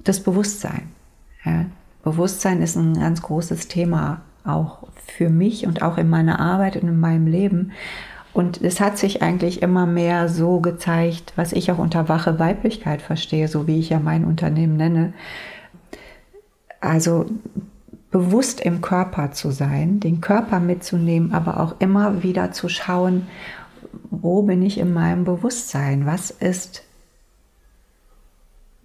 [0.03, 0.89] das Bewusstsein.
[1.43, 1.65] Ja,
[2.03, 6.87] Bewusstsein ist ein ganz großes Thema auch für mich und auch in meiner Arbeit und
[6.87, 7.71] in meinem Leben.
[8.35, 13.01] Und es hat sich eigentlich immer mehr so gezeigt, was ich auch unter wache Weiblichkeit
[13.01, 15.13] verstehe, so wie ich ja mein Unternehmen nenne.
[16.81, 17.27] Also
[18.11, 23.27] bewusst im Körper zu sein, den Körper mitzunehmen, aber auch immer wieder zu schauen,
[24.11, 26.05] wo bin ich in meinem Bewusstsein?
[26.05, 26.83] Was ist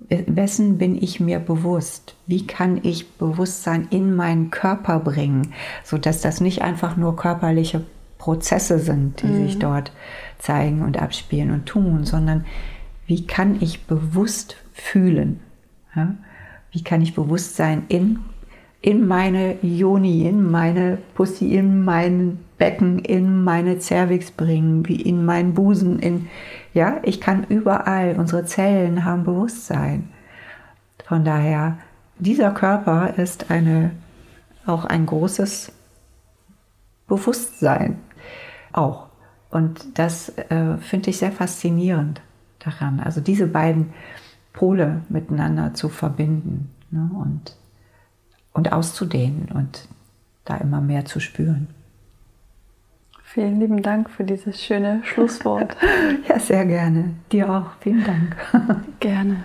[0.08, 2.14] wessen bin ich mir bewusst?
[2.28, 7.84] Wie kann ich Bewusstsein in meinen Körper bringen, sodass das nicht einfach nur körperliche
[8.20, 9.46] Prozesse sind, die mhm.
[9.46, 9.92] sich dort
[10.38, 12.44] zeigen und abspielen und tun, sondern
[13.06, 15.40] wie kann ich bewusst fühlen?
[15.96, 16.14] Ja?
[16.70, 18.20] Wie kann ich Bewusstsein in,
[18.82, 25.24] in meine Joni, in meine Pussy, in mein Becken, in meine Cervix bringen, wie in
[25.24, 26.28] meinen Busen, in,
[26.74, 30.10] ja, ich kann überall, unsere Zellen haben Bewusstsein.
[31.06, 31.78] Von daher,
[32.18, 33.92] dieser Körper ist eine,
[34.66, 35.72] auch ein großes
[37.08, 37.98] Bewusstsein.
[38.72, 39.08] Auch.
[39.50, 42.20] Und das äh, finde ich sehr faszinierend
[42.60, 43.00] daran.
[43.00, 43.92] Also diese beiden
[44.52, 47.56] Pole miteinander zu verbinden ne, und,
[48.52, 49.88] und auszudehnen und
[50.44, 51.68] da immer mehr zu spüren.
[53.22, 55.76] Vielen lieben Dank für dieses schöne Schlusswort.
[56.28, 57.14] ja, sehr gerne.
[57.30, 57.66] Dir auch.
[57.80, 58.36] Vielen Dank.
[59.00, 59.44] gerne.